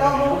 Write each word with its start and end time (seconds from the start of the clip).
Anhelamos, 0.00 0.30
Señor, 0.30 0.39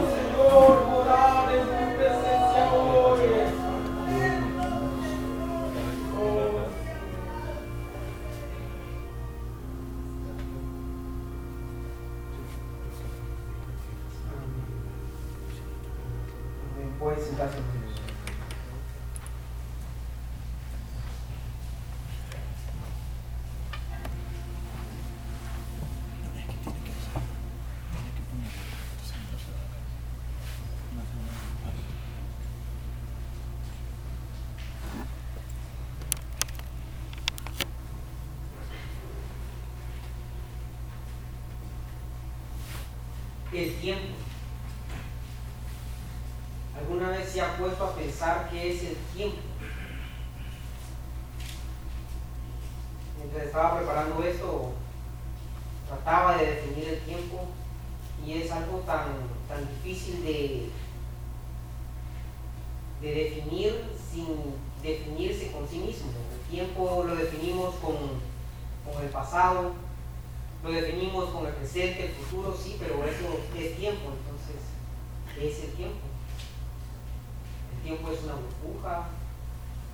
una 78.30 78.40
burbuja, 78.40 79.08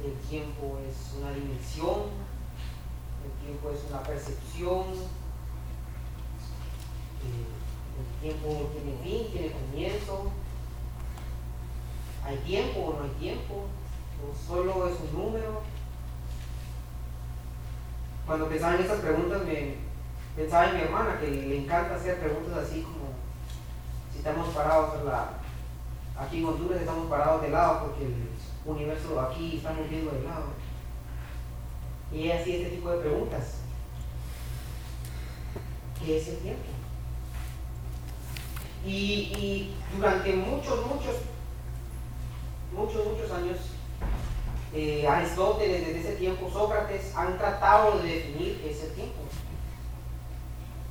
el 0.04 0.12
tiempo 0.28 0.78
es 0.86 1.14
una 1.18 1.32
dimensión, 1.32 2.10
el 3.24 3.30
tiempo 3.44 3.70
es 3.70 3.90
una 3.90 4.02
percepción, 4.02 4.84
eh, 7.22 7.46
el 7.98 8.20
tiempo 8.20 8.70
tiene 8.72 8.98
fin, 9.02 9.32
tiene 9.32 9.52
comienzo, 9.52 10.30
hay 12.24 12.36
tiempo 12.38 12.80
o 12.80 12.98
no 12.98 13.04
hay 13.04 13.10
tiempo, 13.18 13.66
o 14.22 14.46
solo 14.46 14.88
es 14.88 14.94
un 15.00 15.12
número. 15.18 15.62
Cuando 18.26 18.48
pensaba 18.48 18.74
en 18.74 18.82
estas 18.82 19.00
preguntas 19.00 19.42
me 19.44 19.76
pensaba 20.34 20.68
en 20.68 20.76
mi 20.76 20.82
hermana 20.82 21.18
que 21.20 21.28
le 21.28 21.58
encanta 21.58 21.94
hacer 21.94 22.18
preguntas 22.18 22.64
así 22.64 22.82
como 22.82 23.06
si 24.12 24.18
estamos 24.18 24.48
parados 24.48 24.98
en 25.00 25.06
la, 25.06 25.30
aquí 26.18 26.38
en 26.38 26.46
Honduras 26.46 26.80
estamos 26.80 27.08
parados 27.08 27.42
de 27.42 27.50
lado 27.50 27.86
porque 27.86 28.06
el 28.06 28.14
universo 28.64 29.20
aquí 29.20 29.56
estamos 29.56 29.88
viendo 29.88 30.12
de 30.12 30.22
lado. 30.22 30.46
Y 32.12 32.24
ella 32.24 32.40
hacía 32.40 32.56
este 32.56 32.76
tipo 32.76 32.90
de 32.90 32.98
preguntas. 32.98 33.58
¿Qué 36.04 36.18
es 36.18 36.28
el 36.28 36.38
tiempo? 36.38 36.62
Y, 38.86 39.74
durante 39.96 40.32
muchos, 40.34 40.86
muchos, 40.86 41.16
muchos, 42.72 43.04
muchos 43.04 43.30
años, 43.32 43.58
eh, 44.72 45.06
Aristóteles, 45.08 45.86
desde 45.86 46.00
ese 46.00 46.12
tiempo, 46.16 46.48
Sócrates, 46.52 47.14
han 47.16 47.36
tratado 47.36 47.98
de 47.98 48.08
definir 48.08 48.62
es 48.64 48.84
el 48.84 48.92
tiempo. 48.92 49.22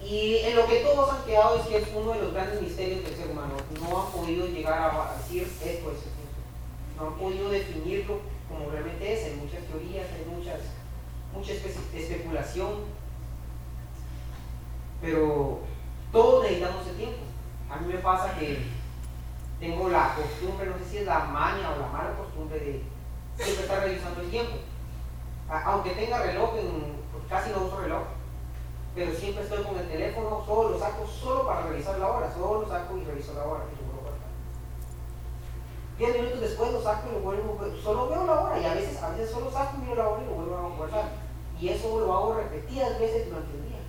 Y 0.07 0.37
en 0.43 0.55
lo 0.55 0.67
que 0.67 0.81
todos 0.81 1.11
han 1.11 1.23
quedado 1.25 1.57
es 1.59 1.65
que 1.67 1.77
es 1.77 1.87
uno 1.95 2.11
de 2.13 2.21
los 2.21 2.33
grandes 2.33 2.61
misterios 2.61 3.03
del 3.03 3.15
ser 3.15 3.31
humano. 3.31 3.53
No 3.81 4.01
han 4.05 4.11
podido 4.11 4.45
llegar 4.47 4.77
a 4.95 5.17
decir 5.17 5.43
esto 5.43 5.91
es. 5.91 5.97
No 6.99 7.07
han 7.07 7.13
podido 7.15 7.49
definirlo 7.49 8.19
como 8.47 8.69
realmente 8.69 9.13
es. 9.13 9.25
Hay 9.25 9.35
muchas 9.35 9.61
teorías, 9.63 10.05
hay 10.13 10.25
muchas, 10.31 10.59
mucha 11.33 11.53
espe- 11.53 11.97
especulación. 11.99 12.71
Pero 15.01 15.59
todos 16.11 16.43
necesitamos 16.43 16.87
el 16.87 16.95
tiempo. 16.97 17.17
A 17.69 17.77
mí 17.77 17.91
me 17.93 17.99
pasa 17.99 18.37
que 18.37 18.63
tengo 19.59 19.89
la 19.89 20.15
costumbre, 20.15 20.67
no 20.67 20.77
sé 20.77 20.85
si 20.91 20.97
es 20.97 21.05
la 21.05 21.19
maña 21.25 21.71
o 21.71 21.79
la 21.79 21.87
mala 21.87 22.15
costumbre 22.17 22.59
de 22.59 22.81
siempre 23.43 23.63
estar 23.65 23.81
revisando 23.83 24.21
el 24.21 24.29
tiempo. 24.29 24.53
Aunque 25.49 25.91
tenga 25.91 26.21
reloj, 26.21 26.57
en- 26.57 26.95
porque 27.11 27.27
casi 27.27 27.49
no 27.51 27.65
uso 27.65 27.79
reloj, 27.81 28.03
pero 28.95 29.13
siempre 29.13 29.43
estoy 29.43 29.63
con 29.63 29.77
el 29.77 29.87
teléfono, 29.89 30.41
solo 30.45 30.69
lo 30.69 30.79
saco 30.79 31.05
solo 31.05 31.45
para 31.45 31.63
revisar 31.67 31.99
la 31.99 32.07
hora, 32.09 32.33
solo 32.33 32.61
lo 32.61 32.67
saco 32.69 32.97
y 32.97 33.03
reviso 33.03 33.33
la 33.33 33.43
hora 33.43 33.63
y 33.71 33.75
lo 33.85 33.91
vuelvo 33.91 34.09
a. 34.09 34.15
Diez 35.97 36.15
minutos 36.15 36.39
después 36.41 36.71
lo 36.71 36.81
saco 36.81 37.09
y 37.09 37.13
lo 37.13 37.19
vuelvo, 37.19 37.59
solo 37.83 38.09
veo 38.09 38.25
la 38.25 38.41
hora 38.41 38.59
y 38.59 38.65
a 38.65 38.73
veces, 38.73 39.01
a 39.03 39.09
veces 39.11 39.31
solo 39.31 39.51
saco 39.51 39.77
y 39.77 39.81
miro 39.81 39.95
la 39.95 40.07
hora 40.09 40.23
y 40.23 40.25
lo 40.25 40.31
vuelvo 40.33 40.55
a 40.57 40.75
guardar. 40.77 41.09
Y 41.59 41.69
eso 41.69 41.99
lo 41.99 42.13
hago 42.15 42.33
repetidas 42.35 42.99
veces 42.99 43.27
durante 43.29 43.53
el 43.55 43.67
día. 43.69 43.79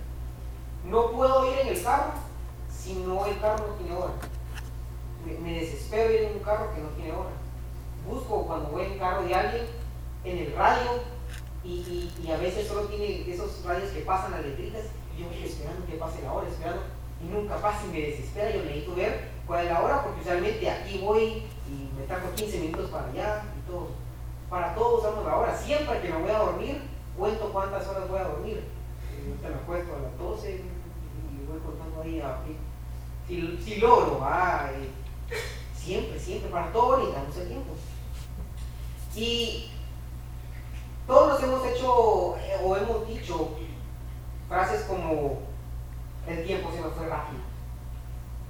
No 0.85 1.11
puedo 1.11 1.51
ir 1.51 1.59
en 1.59 1.67
el 1.67 1.83
carro 1.83 2.11
si 2.71 2.93
no 2.93 3.25
el 3.25 3.39
carro 3.39 3.67
no 3.67 3.73
tiene 3.75 3.95
hora. 3.97 4.13
Me, 5.43 5.59
desespero 5.59 6.11
ir 6.11 6.21
en 6.23 6.33
un 6.37 6.39
carro 6.43 6.73
que 6.73 6.81
no 6.81 6.87
tiene 6.89 7.11
hora. 7.11 7.31
Busco 8.07 8.45
cuando 8.47 8.69
voy 8.69 8.83
en 8.85 8.97
carro 8.99 9.23
de 9.23 9.35
alguien 9.35 9.65
en 10.23 10.37
el 10.37 10.53
radio 10.55 10.91
y, 11.63 12.09
y- 12.23 12.31
a 12.31 12.37
veces 12.37 12.67
solo 12.67 12.83
tiene 12.83 13.29
esos 13.29 13.61
radios 13.65 13.91
que 13.91 14.01
pasan 14.01 14.31
las 14.31 14.45
letritas 14.45 14.83
yo 15.17 15.27
voy 15.27 15.43
esperando 15.43 15.85
que 15.85 15.97
pase 15.97 16.21
la 16.21 16.33
hora, 16.33 16.47
esperando 16.47 16.83
y 17.21 17.25
nunca 17.25 17.57
pasa 17.57 17.85
y 17.85 17.91
me 17.91 18.01
desespera. 18.01 18.51
Yo 18.51 18.63
necesito 18.63 18.95
ver 18.95 19.29
cuál 19.45 19.65
es 19.65 19.71
la 19.71 19.81
hora 19.81 20.03
porque 20.03 20.21
usualmente 20.21 20.69
aquí 20.69 20.99
voy 20.99 21.43
y 21.67 21.89
me 21.97 22.05
tardo 22.07 22.33
15 22.35 22.59
minutos 22.59 22.89
para 22.91 23.07
allá 23.09 23.43
y 23.57 23.69
todo. 23.69 23.89
Para 24.49 24.75
todo 24.75 24.99
usamos 24.99 25.25
la 25.25 25.37
hora. 25.37 25.57
Siempre 25.57 25.99
que 26.01 26.09
me 26.09 26.21
voy 26.21 26.31
a 26.31 26.39
dormir, 26.39 26.81
cuento 27.17 27.51
cuántas 27.51 27.87
horas 27.87 28.07
voy 28.07 28.19
a 28.19 28.27
dormir. 28.27 28.57
Eh, 28.57 29.27
ahorita 29.27 29.49
me 29.49 29.55
acuesto 29.55 29.95
a 29.95 29.99
las 29.99 30.17
12 30.17 30.55
y 30.55 31.45
voy 31.45 31.59
contando 31.59 32.01
ahí 32.01 32.21
a 32.21 32.37
si, 33.27 33.59
si 33.63 33.75
logro, 33.75 34.21
ah, 34.23 34.69
eh, 34.71 34.89
siempre, 35.75 36.17
siempre, 36.17 36.49
para 36.49 36.71
todo 36.71 36.97
necesitamos 36.97 37.37
el 37.37 37.47
tiempo. 37.47 37.73
Y 39.15 39.71
todos 41.05 41.33
nos 41.33 41.43
hemos 41.43 41.67
hecho 41.67 42.37
eh, 42.37 42.61
o 42.63 42.77
hemos 42.77 43.07
dicho 43.07 43.57
frases 44.47 44.83
como 44.83 45.39
el 46.27 46.45
tiempo 46.45 46.71
se 46.71 46.81
me 46.81 46.89
fue 46.89 47.07
rápido, 47.07 47.41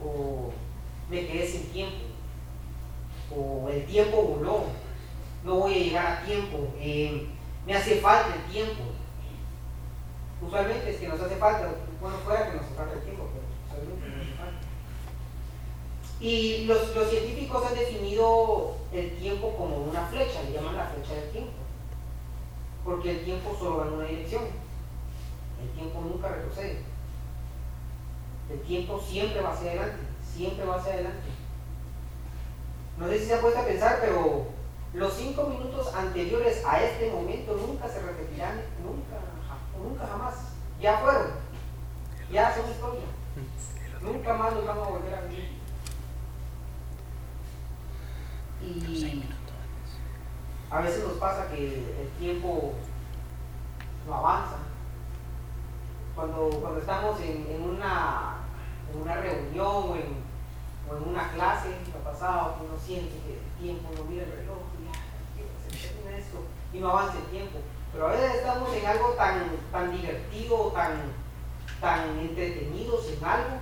o 0.04 0.52
me 1.10 1.26
quedé 1.26 1.48
sin 1.48 1.70
tiempo, 1.70 1.98
o 3.36 3.70
el 3.70 3.86
tiempo 3.86 4.22
voló, 4.22 4.64
no 5.44 5.56
voy 5.56 5.74
a 5.74 5.78
llegar 5.78 6.08
a 6.08 6.26
tiempo, 6.26 6.74
eh, 6.80 7.28
me 7.66 7.76
hace 7.76 8.00
falta 8.00 8.36
el 8.36 8.52
tiempo. 8.52 8.84
Usualmente 10.42 10.92
es 10.92 10.98
que 10.98 11.08
nos 11.08 11.20
hace 11.20 11.36
falta, 11.36 11.70
bueno, 12.00 12.18
fuera 12.18 12.50
que 12.50 12.58
nos 12.58 12.66
hace 12.66 12.76
falta 12.76 12.94
el 12.94 13.02
tiempo, 13.02 13.28
pero 13.34 13.84
usualmente 13.84 14.10
nos 14.10 14.26
hace 14.26 14.38
falta. 14.38 14.68
Y 16.20 16.66
los, 16.66 16.96
los 16.96 17.10
científicos 17.10 17.66
han 17.66 17.76
definido 17.76 18.76
el 18.92 19.18
tiempo 19.18 19.56
como 19.56 19.78
una 19.78 20.06
flecha, 20.08 20.44
le 20.44 20.54
llaman 20.54 20.78
la 20.78 20.88
flecha 20.88 21.14
del 21.14 21.32
tiempo. 21.32 21.54
Porque 22.84 23.12
el 23.12 23.26
tiempo 23.26 23.56
solo 23.60 23.78
va 23.78 23.88
en 23.88 23.94
una 23.94 24.06
dirección. 24.06 24.44
El 25.62 25.70
tiempo 25.72 26.02
nunca 26.02 26.30
retrocede. 26.30 26.82
El 28.50 28.62
tiempo 28.62 29.00
siempre 29.00 29.42
va 29.42 29.52
hacia 29.54 29.72
adelante, 29.72 30.04
siempre 30.36 30.66
va 30.66 30.76
hacia 30.76 30.94
adelante. 30.94 31.28
No 32.98 33.08
sé 33.08 33.20
si 33.20 33.26
se 33.26 33.36
ha 33.36 33.42
puesto 33.42 33.60
a 33.60 33.66
pensar, 33.66 34.00
pero 34.02 34.48
Los 34.94 35.14
cinco 35.14 35.44
minutos 35.46 35.94
anteriores 35.94 36.64
a 36.66 36.82
este 36.82 37.12
momento 37.12 37.56
nunca 37.56 37.88
se 37.88 38.02
repetirán, 38.02 38.62
nunca, 38.84 39.20
nunca 39.78 40.08
jamás. 40.08 40.36
Ya 40.82 40.98
fueron, 41.00 41.28
ya 42.32 42.56
son 42.56 42.72
historia. 42.72 43.02
Nunca 44.02 44.34
más 44.34 44.54
los 44.54 44.66
vamos 44.66 44.88
a 44.88 44.92
volver 44.92 45.14
a 45.14 45.22
vivir. 45.22 45.58
Y 48.64 49.24
a 50.70 50.82
veces 50.82 51.04
nos 51.04 51.18
pasa 51.18 51.48
que 51.50 51.68
el 51.68 52.10
tiempo 52.20 52.74
no 54.08 54.14
avanza. 54.16 54.58
Cuando, 56.18 56.50
cuando 56.60 56.80
estamos 56.80 57.22
en, 57.22 57.46
una, 57.62 58.38
en 58.92 59.02
una 59.04 59.16
reunión 59.18 59.92
o 59.92 59.96
en, 59.96 60.18
o 60.90 60.98
en 60.98 61.10
una 61.10 61.32
clase, 61.32 61.70
lo 61.94 62.00
pasado, 62.00 62.56
uno 62.60 62.74
siente 62.84 63.14
que 63.20 63.34
el 63.38 63.62
tiempo 63.62 63.92
no 63.96 64.04
mira 64.10 64.24
el 64.24 64.32
reloj 64.32 64.58
y 66.74 66.80
no 66.80 66.90
avanza 66.90 67.20
el 67.20 67.26
tiempo. 67.26 67.60
Pero 67.94 68.08
a 68.08 68.12
veces 68.14 68.36
estamos 68.38 68.74
en 68.74 68.86
algo 68.88 69.10
tan, 69.10 69.44
tan 69.72 69.96
divertido, 69.96 70.72
tan, 70.72 71.14
tan 71.80 72.18
entretenidos 72.18 73.10
en 73.10 73.24
algo, 73.24 73.58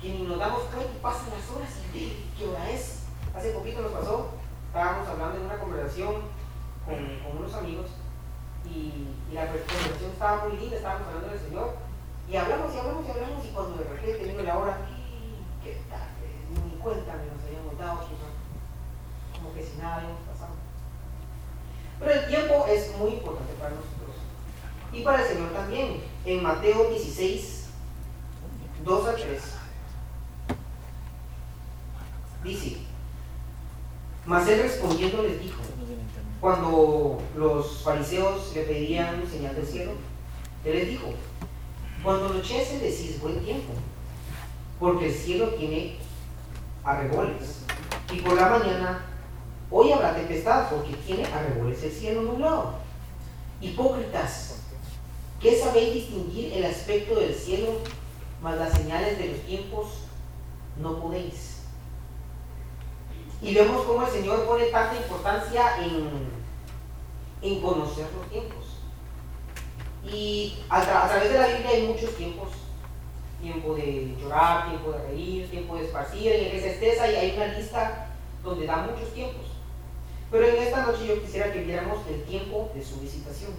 que 0.00 0.08
ni 0.10 0.22
nos 0.22 0.38
damos 0.38 0.62
cuenta 0.62 0.92
y 0.94 1.02
pasan 1.02 1.30
las 1.30 1.50
horas 1.56 1.70
y 1.92 2.24
qué 2.38 2.46
hora 2.46 2.70
es. 2.70 3.02
Hace 3.34 3.50
poquito 3.50 3.82
nos 3.82 3.90
pasó, 3.90 4.28
estábamos 4.68 5.08
hablando 5.08 5.38
en 5.38 5.46
una 5.46 5.58
conversación 5.58 6.14
con, 6.86 6.94
con 6.94 7.38
unos 7.38 7.54
amigos 7.54 7.86
y, 8.64 9.04
la 9.32 9.46
conversación 9.46 10.10
estaba 10.10 10.46
muy 10.46 10.56
linda, 10.56 10.76
estábamos 10.76 11.08
hablando 11.08 11.28
del 11.28 11.40
Señor 11.40 11.76
y 12.30 12.36
hablamos 12.36 12.74
y 12.74 12.78
hablamos 12.78 13.06
y 13.06 13.10
hablamos 13.10 13.44
y 13.44 13.48
cuando 13.48 13.76
de 13.76 13.84
repente 13.84 14.24
vino 14.24 14.42
la 14.42 14.58
hora, 14.58 14.78
¿qué 15.62 15.80
tal? 15.90 16.08
Ni 16.64 16.80
cuenta 16.80 17.12
nos 17.14 17.44
habíamos 17.44 17.78
dado, 17.78 18.08
como 19.34 19.54
que 19.54 19.62
si 19.62 19.76
nada 19.76 19.96
habíamos 19.96 20.20
pasado. 20.22 20.54
Pero 21.98 22.12
el 22.12 22.26
tiempo 22.26 22.66
es 22.68 22.96
muy 22.96 23.10
importante 23.12 23.52
para 23.54 23.70
nosotros 23.70 24.16
y 24.92 25.02
para 25.02 25.22
el 25.22 25.28
Señor 25.28 25.50
también. 25.50 26.02
En 26.24 26.42
Mateo 26.42 26.90
16, 26.90 27.66
2 28.84 29.08
a 29.08 29.14
3, 29.14 29.42
dice, 32.44 32.78
mas 34.26 34.46
él 34.48 34.62
respondiendo 34.62 35.22
les 35.22 35.40
dijo, 35.40 35.62
cuando 36.40 37.20
los 37.36 37.82
fariseos 37.82 38.54
le 38.54 38.62
pedían 38.62 39.24
señal 39.28 39.56
del 39.56 39.66
cielo, 39.66 39.92
él 40.64 40.72
les 40.72 40.88
dijo, 40.88 41.08
cuando 42.02 42.26
anochece 42.26 42.78
decís 42.78 43.20
buen 43.20 43.44
tiempo, 43.44 43.72
porque 44.78 45.06
el 45.06 45.14
cielo 45.14 45.48
tiene 45.54 45.96
arreboles, 46.84 47.64
y 48.12 48.20
por 48.20 48.34
la 48.34 48.48
mañana 48.48 49.04
hoy 49.70 49.92
habrá 49.92 50.14
tempestad, 50.14 50.70
porque 50.70 50.94
tiene 51.06 51.26
arreboles 51.26 51.82
el 51.82 51.92
cielo 51.92 52.22
nublado. 52.22 52.74
Hipócritas, 53.60 54.60
¿qué 55.40 55.58
sabéis 55.58 55.94
distinguir 55.94 56.52
el 56.52 56.64
aspecto 56.64 57.18
del 57.18 57.34
cielo, 57.34 57.78
mas 58.40 58.56
las 58.56 58.72
señales 58.72 59.18
de 59.18 59.32
los 59.32 59.40
tiempos 59.40 59.86
no 60.80 61.00
podéis? 61.00 61.57
Y 63.40 63.54
vemos 63.54 63.84
cómo 63.84 64.04
el 64.06 64.12
Señor 64.12 64.44
pone 64.46 64.64
tanta 64.66 64.96
importancia 64.96 65.84
en, 65.84 66.28
en 67.42 67.60
conocer 67.62 68.06
los 68.16 68.28
tiempos. 68.28 68.64
Y 70.04 70.58
a, 70.68 70.82
través 70.82 71.32
de 71.32 71.38
la 71.38 71.46
Biblia 71.46 71.70
hay 71.70 71.86
muchos 71.86 72.16
tiempos. 72.16 72.48
Tiempo 73.40 73.74
de 73.74 74.16
llorar, 74.20 74.68
tiempo 74.68 74.92
de 74.92 75.06
reír, 75.06 75.50
tiempo 75.50 75.76
de 75.76 75.84
esparcir. 75.84 76.32
En 76.32 76.56
esa 76.56 76.66
estés 76.66 77.00
ahí 77.00 77.14
hay 77.14 77.36
una 77.36 77.46
lista 77.46 78.08
donde 78.42 78.66
da 78.66 78.78
muchos 78.78 79.12
tiempos. 79.14 79.46
Pero 80.30 80.46
en 80.46 80.56
esta 80.56 80.82
noche 80.82 81.06
yo 81.06 81.22
quisiera 81.22 81.52
que 81.52 81.60
viéramos 81.60 81.98
el 82.08 82.22
tiempo 82.24 82.70
de 82.74 82.84
su 82.84 83.00
visitación. 83.00 83.52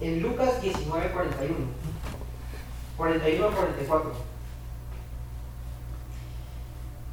En 0.00 0.22
Lucas 0.22 0.60
19, 0.60 1.10
41. 1.10 1.56
41 2.96 3.46
a 3.46 3.50
44. 3.50 4.12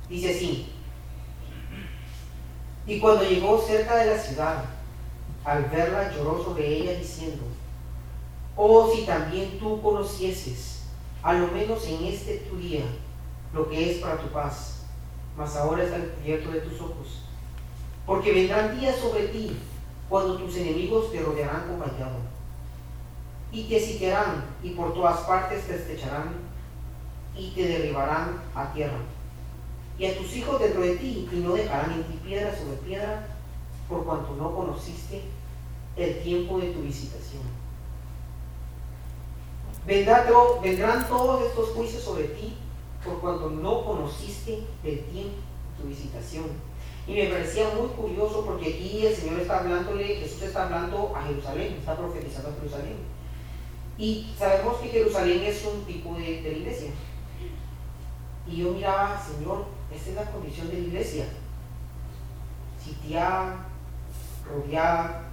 Dice 0.09 0.35
así, 0.35 0.67
y 2.87 2.99
cuando 2.99 3.23
llegó 3.23 3.59
cerca 3.59 3.95
de 3.95 4.15
la 4.15 4.19
ciudad, 4.19 4.65
al 5.43 5.65
verla 5.65 6.11
lloró 6.11 6.43
sobre 6.43 6.67
ella 6.67 6.99
diciendo, 6.99 7.43
oh 8.55 8.91
si 8.93 9.01
también 9.03 9.57
tú 9.57 9.81
conocieses, 9.81 10.83
a 11.23 11.33
lo 11.33 11.47
menos 11.47 11.87
en 11.87 12.05
este 12.05 12.37
tu 12.49 12.57
día, 12.57 12.83
lo 13.53 13.67
que 13.67 13.91
es 13.91 13.97
para 13.97 14.17
tu 14.19 14.27
paz, 14.27 14.83
mas 15.35 15.55
ahora 15.55 15.83
está 15.83 15.97
cubierto 15.97 16.51
de 16.51 16.61
tus 16.61 16.79
ojos. 16.79 17.23
Porque 18.05 18.31
vendrán 18.31 18.79
días 18.79 18.97
sobre 18.97 19.29
ti 19.29 19.57
cuando 20.07 20.37
tus 20.37 20.55
enemigos 20.57 21.11
te 21.11 21.21
rodearán 21.21 21.67
con 21.67 21.79
vallado 21.79 22.19
y 23.51 23.63
te 23.63 23.79
sitiarán 23.79 24.45
y 24.61 24.71
por 24.71 24.93
todas 24.93 25.21
partes 25.21 25.65
te 25.65 25.75
estrecharán 25.75 26.35
y 27.35 27.49
te 27.51 27.67
derribarán 27.67 28.43
a 28.53 28.71
tierra 28.71 28.99
y 29.97 30.05
a 30.05 30.17
tus 30.17 30.35
hijos 30.35 30.59
dentro 30.59 30.81
de 30.81 30.95
ti, 30.97 31.27
y 31.31 31.35
no 31.37 31.53
dejarán 31.53 31.91
en 31.93 32.03
ti 32.03 32.19
piedra 32.23 32.55
sobre 32.57 32.77
piedra, 32.77 33.27
por 33.87 34.03
cuanto 34.03 34.35
no 34.35 34.53
conociste 34.53 35.21
el 35.95 36.21
tiempo 36.21 36.59
de 36.59 36.71
tu 36.71 36.81
visitación. 36.81 37.43
vendrán 39.85 41.07
todos 41.07 41.43
estos 41.43 41.69
juicios 41.69 42.03
sobre 42.03 42.25
ti, 42.25 42.57
por 43.03 43.21
cuanto 43.21 43.49
no 43.49 43.85
conociste 43.85 44.63
el 44.83 44.99
tiempo 45.05 45.35
de 45.77 45.83
tu 45.83 45.87
visitación. 45.87 46.45
Y 47.07 47.13
me 47.13 47.27
parecía 47.27 47.69
muy 47.69 47.89
curioso 47.89 48.43
porque 48.45 48.73
aquí 48.73 49.05
el 49.05 49.15
Señor 49.15 49.39
está 49.39 49.59
hablándole, 49.59 50.15
Jesús 50.15 50.41
está 50.41 50.63
hablando 50.65 51.13
a 51.15 51.21
Jerusalén, 51.21 51.75
está 51.77 51.95
profetizando 51.95 52.49
a 52.49 52.53
Jerusalén. 52.53 52.97
Y 53.97 54.33
sabemos 54.37 54.77
que 54.77 54.89
Jerusalén 54.89 55.43
es 55.43 55.63
un 55.65 55.85
tipo 55.85 56.15
de, 56.15 56.41
de 56.41 56.57
iglesia. 56.57 56.89
Y 58.47 58.57
yo 58.57 58.71
miraba, 58.71 59.21
Señor, 59.21 59.65
esta 59.93 60.09
es 60.09 60.15
la 60.15 60.31
condición 60.31 60.67
de 60.69 60.73
la 60.73 60.79
iglesia. 60.79 61.25
Sitiada, 62.83 63.65
rodeada, 64.45 65.23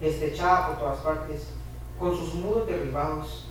destrechada 0.00 0.68
por 0.68 0.78
todas 0.78 0.98
partes, 1.00 1.48
con 1.98 2.16
sus 2.16 2.34
muros 2.34 2.66
derribados. 2.66 3.46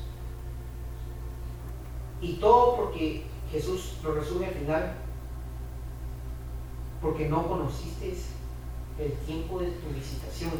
Y 2.21 2.33
todo 2.33 2.75
porque 2.75 3.25
Jesús 3.51 3.97
lo 4.03 4.13
resume 4.13 4.47
al 4.47 4.53
final, 4.53 4.95
porque 7.01 7.27
no 7.27 7.47
conociste 7.47 8.15
el 8.99 9.13
tiempo 9.25 9.59
de 9.59 9.71
tu 9.71 9.89
visitación. 9.89 10.51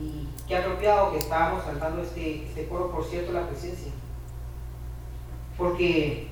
Y 0.00 0.26
qué 0.48 0.56
apropiado 0.56 1.12
que 1.12 1.18
estábamos 1.18 1.64
cantando 1.64 2.02
este, 2.02 2.46
este 2.46 2.66
coro, 2.66 2.90
por 2.90 3.04
cierto, 3.04 3.32
la 3.32 3.46
presencia. 3.46 3.92
Porque 5.58 6.31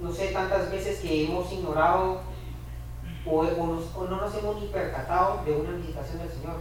no 0.00 0.12
sé, 0.12 0.28
tantas 0.28 0.70
veces 0.70 1.00
que 1.00 1.24
hemos 1.24 1.50
ignorado 1.52 2.20
o, 3.26 3.42
no 3.44 4.16
nos 4.20 4.34
hemos 4.36 4.60
ni 4.60 4.68
percatado 4.68 5.42
de 5.44 5.52
una 5.52 5.72
visitación 5.72 6.18
del 6.18 6.30
Señor. 6.30 6.60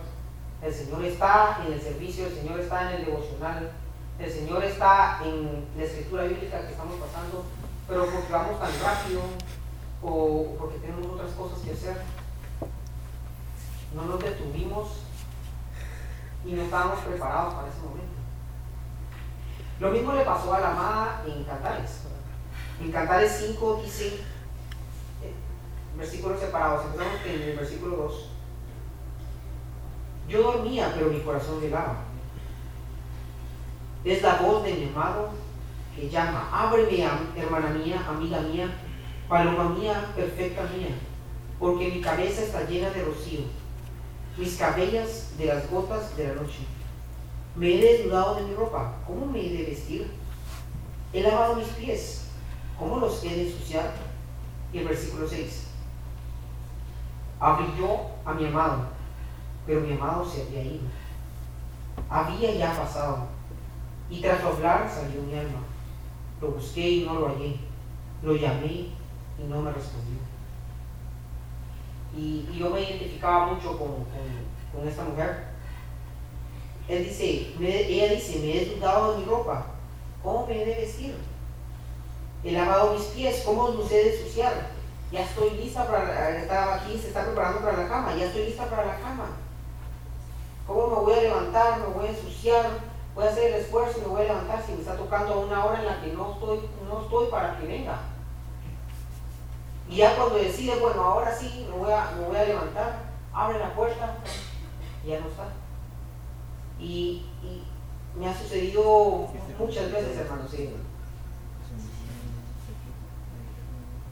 El 0.61 0.73
Señor 0.73 1.03
está 1.05 1.61
en 1.65 1.73
el 1.73 1.81
servicio, 1.81 2.25
el 2.25 2.33
Señor 2.33 2.59
está 2.59 2.89
en 2.89 2.99
el 2.99 3.05
devocional, 3.05 3.71
el 4.17 4.31
Señor 4.31 4.63
está 4.63 5.19
en 5.23 5.65
la 5.77 5.83
escritura 5.83 6.23
bíblica 6.23 6.61
que 6.61 6.71
estamos 6.71 6.95
pasando, 6.95 7.45
pero 7.87 8.05
porque 8.05 8.31
vamos 8.31 8.59
tan 8.59 8.71
rápido 8.81 9.21
o 10.01 10.55
porque 10.57 10.79
tenemos 10.79 11.05
otras 11.05 11.31
cosas 11.31 11.59
que 11.59 11.71
hacer, 11.71 12.01
no 13.93 14.05
nos 14.05 14.19
detuvimos 14.19 14.87
y 16.45 16.53
no 16.53 16.63
estábamos 16.63 16.99
preparados 16.99 17.53
para 17.53 17.67
ese 17.67 17.79
momento. 17.81 18.05
Lo 19.79 19.91
mismo 19.91 20.13
le 20.13 20.23
pasó 20.23 20.53
a 20.53 20.59
la 20.61 20.71
amada 20.71 21.23
en 21.27 21.43
En 22.81 22.91
Cantares 22.91 23.43
5 23.47 23.81
dice, 23.83 24.07
eh, 24.07 25.33
versículos 25.97 26.39
separados, 26.39 26.85
en 27.25 27.41
el 27.41 27.55
versículo 27.55 27.95
2. 27.95 28.29
Yo 30.27 30.43
dormía, 30.43 30.91
pero 30.93 31.09
mi 31.09 31.19
corazón 31.19 31.61
velaba. 31.61 31.97
Es 34.03 34.21
la 34.21 34.35
voz 34.35 34.63
de 34.63 34.73
mi 34.73 34.89
amado 34.89 35.29
que 35.95 36.09
llama, 36.09 36.49
ábreme, 36.51 37.07
hermana 37.37 37.69
mía, 37.69 38.05
amiga 38.07 38.41
mía, 38.41 38.69
paloma 39.29 39.69
mía, 39.69 40.11
perfecta 40.15 40.63
mía, 40.63 40.89
porque 41.57 41.89
mi 41.89 42.01
cabeza 42.01 42.43
está 42.43 42.65
llena 42.65 42.89
de 42.89 43.03
rocío, 43.03 43.41
mis 44.37 44.57
cabellas 44.57 45.37
de 45.37 45.45
las 45.45 45.69
gotas 45.71 46.15
de 46.17 46.27
la 46.27 46.35
noche. 46.35 46.59
Me 47.55 47.75
he 47.75 47.81
desnudado 47.81 48.35
de 48.35 48.41
mi 48.41 48.53
ropa, 48.53 48.97
¿cómo 49.07 49.25
me 49.25 49.39
he 49.39 49.49
de 49.49 49.63
vestir? 49.63 50.11
He 51.13 51.21
lavado 51.21 51.55
mis 51.55 51.69
pies, 51.69 52.24
¿Cómo 52.77 52.97
los 52.97 53.23
he 53.23 53.29
de 53.29 53.47
ensuciar? 53.47 53.93
Y 54.73 54.79
el 54.79 54.87
versículo 54.87 55.27
6. 55.27 55.67
Abrí 57.39 57.65
yo 57.77 58.11
a 58.25 58.33
mi 58.33 58.45
amado, 58.45 58.87
pero 59.65 59.81
mi 59.81 59.93
amado 59.93 60.25
se 60.25 60.41
había 60.41 60.63
ido. 60.63 60.83
Había 62.09 62.53
ya 62.53 62.77
pasado. 62.77 63.27
Y 64.09 64.21
tras 64.21 64.43
hablar 64.43 64.89
salió 64.89 65.21
mi 65.21 65.37
alma. 65.37 65.59
Lo 66.41 66.51
busqué 66.51 66.89
y 66.89 67.05
no 67.05 67.15
lo 67.15 67.27
hallé. 67.29 67.57
lo 68.21 68.35
llamé 68.35 68.89
y 69.37 69.43
no 69.47 69.61
me 69.61 69.71
respondió. 69.71 70.19
Y, 72.15 72.47
yo 72.57 72.69
me 72.69 72.81
identificaba 72.81 73.47
mucho 73.47 73.77
con, 73.77 74.05
con, 74.73 74.87
esta 74.87 75.03
mujer. 75.03 75.47
Él 76.87 77.03
dice, 77.03 77.53
ella 77.59 78.13
dice, 78.13 78.39
me 78.39 78.61
he 78.61 78.75
dudado 78.75 79.13
de 79.13 79.19
mi 79.19 79.25
ropa, 79.25 79.65
¿cómo 80.23 80.45
me 80.47 80.61
he 80.61 80.65
de 80.65 80.75
vestir? 80.81 81.15
He 82.45 82.51
lavado 82.51 82.93
mis 82.93 83.05
pies, 83.05 83.41
¿cómo 83.43 83.69
los 83.69 83.91
he 83.91 83.95
de 83.95 84.15
ensuciar? 84.15 84.53
Ya 85.11 85.23
estoy 85.23 85.49
lista 85.49 85.87
para, 85.87 86.37
estaba 86.37 86.75
aquí, 86.75 86.95
se 86.95 87.07
está 87.07 87.25
preparando 87.25 87.61
para 87.61 87.77
la 87.77 87.89
cama, 87.89 88.15
ya 88.15 88.25
estoy 88.25 88.45
lista 88.45 88.69
para 88.69 88.85
la 88.85 88.99
cama. 88.99 89.25
¿Cómo 90.67 90.87
me 90.87 90.95
voy 90.95 91.13
a 91.13 91.21
levantar? 91.23 91.79
¿Me 91.79 91.87
voy 91.87 92.05
a 92.05 92.09
ensuciar? 92.09 92.65
Voy 93.15 93.25
a 93.25 93.29
hacer 93.29 93.51
el 93.51 93.61
esfuerzo 93.61 93.97
y 93.97 94.01
me 94.01 94.07
voy 94.09 94.21
a 94.21 94.25
levantar 94.25 94.63
si 94.63 94.73
me 94.73 94.81
está 94.81 94.95
tocando 94.95 95.39
una 95.39 95.65
hora 95.65 95.79
en 95.79 95.85
la 95.87 96.01
que 96.01 96.13
no 96.13 96.33
estoy, 96.33 96.69
no 96.87 97.01
estoy 97.01 97.27
para 97.31 97.57
que 97.57 97.65
venga. 97.65 97.97
Y 99.89 99.95
ya 99.95 100.15
cuando 100.15 100.35
decide, 100.35 100.75
bueno, 100.79 101.01
ahora 101.01 101.35
sí, 101.35 101.67
me 101.67 101.77
voy 101.77 101.91
a, 101.91 102.11
me 102.11 102.27
voy 102.27 102.37
a 102.37 102.45
levantar, 102.45 102.99
abre 103.33 103.57
la 103.57 103.73
puerta, 103.73 104.17
ya 105.03 105.19
no 105.19 105.29
está. 105.29 105.47
Y, 106.79 107.25
me 108.15 108.29
ha 108.29 108.37
sucedido 108.37 109.27
muchas 109.57 109.91
veces, 109.91 110.17
hermanos. 110.17 110.51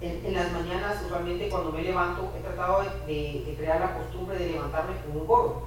En, 0.04 0.34
las 0.34 0.52
mañanas, 0.52 1.02
usualmente 1.06 1.48
cuando 1.48 1.72
me 1.72 1.82
levanto, 1.82 2.30
he 2.38 2.42
tratado 2.42 2.84
de, 3.08 3.56
crear 3.58 3.80
la 3.80 3.98
costumbre 3.98 4.38
de 4.38 4.52
levantarme 4.52 4.98
con 4.98 5.22
un 5.22 5.26
gorro 5.26 5.64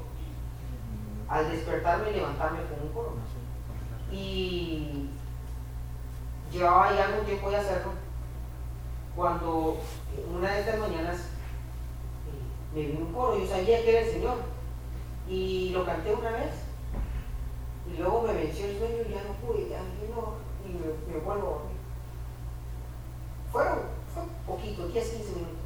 al 1.26 1.50
despertarme 1.50 2.12
levantarme 2.12 2.58
con 2.64 2.86
un 2.86 2.92
coro. 2.92 3.14
Y 4.12 5.08
llevaba 6.52 6.94
ya 6.94 7.06
algún 7.06 7.24
tiempo 7.24 7.50
de 7.50 7.56
hacerlo 7.56 7.92
cuando 9.16 9.78
una 10.36 10.52
de 10.52 10.60
estas 10.60 10.78
mañanas 10.80 11.16
eh, 11.16 12.74
me 12.74 12.82
vino 12.82 13.06
un 13.06 13.14
coro, 13.14 13.38
yo 13.38 13.46
sabía 13.46 13.82
que 13.82 13.90
era 13.90 14.06
el 14.06 14.12
Señor 14.12 14.36
y 15.26 15.70
lo 15.70 15.86
canté 15.86 16.12
una 16.14 16.30
vez 16.32 16.52
y 17.90 17.96
luego 17.96 18.20
me 18.20 18.34
venció 18.34 18.66
el 18.66 18.78
sueño 18.78 18.96
y 19.08 19.12
ya 19.14 19.24
no 19.24 19.32
pude, 19.46 19.68
ya 19.70 19.78
no, 19.78 20.34
y 20.66 21.10
me, 21.10 21.18
vuelvo 21.20 21.32
a 21.32 21.50
dormir. 21.50 21.76
Fueron, 23.50 23.78
fue 23.78 23.95
poquito, 24.46 24.88
10, 24.88 25.08
15 25.08 25.32
minutos. 25.32 25.56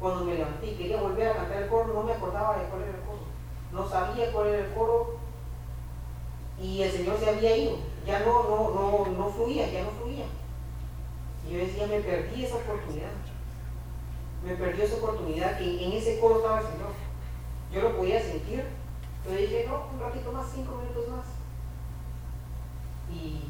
Cuando 0.00 0.24
me 0.24 0.34
levanté 0.34 0.72
y 0.72 0.76
quería 0.76 1.00
volver 1.00 1.28
a 1.28 1.36
cantar 1.36 1.62
el 1.62 1.68
coro, 1.68 1.92
no 1.92 2.02
me 2.02 2.12
acordaba 2.12 2.58
de 2.58 2.64
cuál 2.66 2.82
era 2.82 2.90
el 2.92 3.00
coro 3.04 3.28
no 3.72 3.88
sabía 3.88 4.32
cuál 4.32 4.48
era 4.48 4.66
el 4.66 4.72
coro 4.72 5.18
y 6.60 6.82
el 6.82 6.90
Señor 6.90 7.18
se 7.18 7.28
había 7.28 7.56
ido, 7.56 7.78
ya 8.04 8.20
no, 8.20 8.42
no, 8.44 8.70
no, 8.70 9.06
no 9.06 9.30
fluía, 9.30 9.70
ya 9.70 9.84
no 9.84 9.90
fluía. 9.90 10.24
Y 11.46 11.52
yo 11.52 11.58
decía, 11.58 11.86
me 11.86 12.00
perdí 12.00 12.44
esa 12.44 12.56
oportunidad, 12.56 13.12
me 14.44 14.54
perdí 14.56 14.82
esa 14.82 14.96
oportunidad 14.96 15.56
que 15.56 15.84
en 15.84 15.92
ese 15.92 16.18
coro 16.18 16.38
estaba 16.38 16.60
el 16.60 16.66
Señor. 16.66 16.90
Yo 17.72 17.82
lo 17.82 17.96
podía 17.96 18.20
sentir, 18.20 18.64
pero 19.24 19.40
dije, 19.40 19.66
no, 19.68 19.86
un 19.92 20.00
ratito 20.00 20.32
más, 20.32 20.46
cinco 20.52 20.76
minutos 20.76 21.08
más. 21.08 21.26
Y 23.12 23.42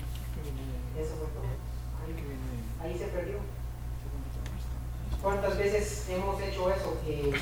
eso 1.00 1.14
fue 1.16 1.28
todo. 1.28 1.44
Ahí, 2.04 2.90
ahí 2.92 2.98
se 2.98 3.06
perdió. 3.06 3.38
¿Cuántas 5.22 5.58
veces 5.58 6.08
hemos 6.10 6.40
hecho 6.40 6.70
eso? 6.70 6.96
Que 7.04 7.32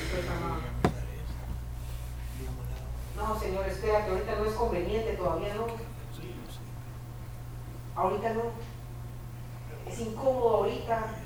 no, 3.16 3.40
señor, 3.40 3.66
espera, 3.66 4.04
que 4.04 4.10
ahorita 4.10 4.36
no 4.36 4.44
es 4.44 4.52
conveniente, 4.54 5.12
todavía 5.14 5.54
no. 5.54 5.66
Ahorita 7.94 8.34
no. 8.34 8.42
Es 9.90 10.00
incómodo 10.00 10.56
ahorita. 10.56 11.16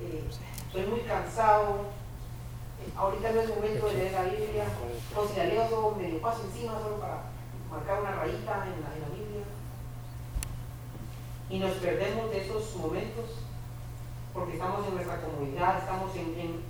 Eh, 0.00 0.86
muy 0.88 1.00
cansado. 1.00 1.86
Ahorita 2.96 3.32
no 3.32 3.40
es 3.40 3.48
momento 3.48 3.86
de 3.86 3.94
leer 3.94 4.12
la 4.12 4.22
Biblia. 4.24 4.64
O 5.16 5.26
si 5.26 5.36
la 5.36 5.44
leo 5.44 5.64
todo 5.66 5.94
medio 5.96 6.20
paso 6.20 6.42
encima, 6.44 6.78
solo 6.80 7.00
para 7.00 7.22
marcar 7.70 8.00
una 8.00 8.12
rayita 8.12 8.66
en 8.66 8.82
la, 8.82 8.94
en 8.94 9.02
la 9.02 9.08
Biblia. 9.08 9.44
Y 11.48 11.58
nos 11.58 11.72
perdemos 11.76 12.30
de 12.30 12.44
esos 12.44 12.76
momentos 12.76 13.45
porque 14.36 14.52
estamos 14.52 14.86
en 14.86 14.94
nuestra 14.94 15.20
comunidad, 15.22 15.78
estamos 15.78 16.14
en, 16.14 16.60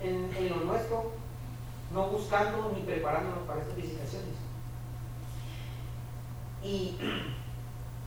en, 0.00 0.36
en 0.36 0.48
lo 0.48 0.64
nuestro 0.64 1.12
no 1.92 2.08
buscando 2.08 2.72
ni 2.74 2.80
preparándonos 2.80 3.46
para 3.46 3.60
estas 3.60 3.76
visitaciones. 3.76 4.34
Y 6.62 6.96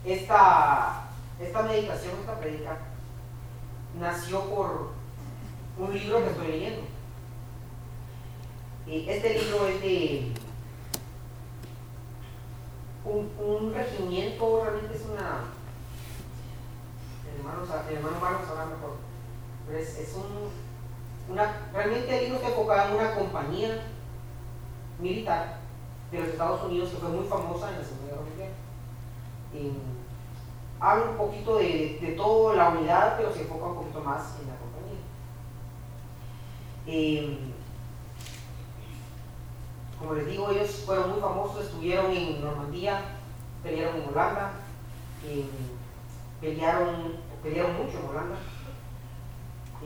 esta, 0.04 1.10
esta 1.40 1.62
meditación, 1.62 2.16
esta 2.20 2.40
predica, 2.40 2.78
nació 4.00 4.42
por 4.50 4.90
un 5.78 5.94
libro 5.94 6.24
que 6.24 6.32
estoy 6.32 6.48
leyendo. 6.48 6.82
Este 8.88 9.40
libro 9.40 9.68
es 9.68 9.82
de 9.82 10.32
un, 13.06 13.32
un 13.40 13.74
regimiento, 13.74 14.64
realmente 14.66 14.96
es 14.96 15.06
una. 15.06 15.57
El 17.38 17.46
hermano, 17.46 17.64
el 17.90 17.96
hermano 17.96 18.20
Marcos 18.20 18.50
habla 18.50 18.66
mejor. 18.66 18.96
Pero 19.68 19.80
es, 19.80 20.16
un 20.16 21.36
realmente 21.74 22.18
el 22.18 22.24
libro 22.24 22.38
está 22.38 22.50
enfocado 22.50 22.90
en 22.90 22.96
una 22.96 23.16
compañía 23.16 23.84
militar 25.00 25.58
de 26.12 26.20
los 26.20 26.30
Estados 26.30 26.64
Unidos 26.64 26.90
que 26.90 26.98
fue 26.98 27.10
muy 27.10 27.28
famosa 27.28 27.70
en 27.70 27.80
la 27.80 27.84
Segunda 27.84 28.12
Guerra 28.12 28.22
Mundial. 28.22 28.52
habla 30.80 31.12
un 31.12 31.18
poquito 31.18 31.58
de, 31.58 32.00
de 32.02 32.14
toda 32.16 32.56
la 32.56 32.70
unidad, 32.70 33.18
pero 33.18 33.34
se 33.34 33.42
enfoca 33.42 33.66
un 33.66 33.76
poquito 33.76 34.02
más 34.02 34.40
en 34.42 34.48
la 34.48 34.56
compañía. 34.56 35.00
Eh, 36.88 37.38
como 40.00 40.14
les 40.14 40.28
digo, 40.28 40.50
ellos 40.52 40.84
fueron 40.86 41.12
muy 41.12 41.20
famosos, 41.20 41.66
estuvieron 41.66 42.12
en 42.12 42.42
Normandía, 42.42 43.02
pelearon 43.64 44.02
en 44.02 44.10
Holanda, 44.10 44.52
pelearon, 46.40 47.18
pelearon 47.48 47.78
mucho 47.78 47.98
en 47.98 48.38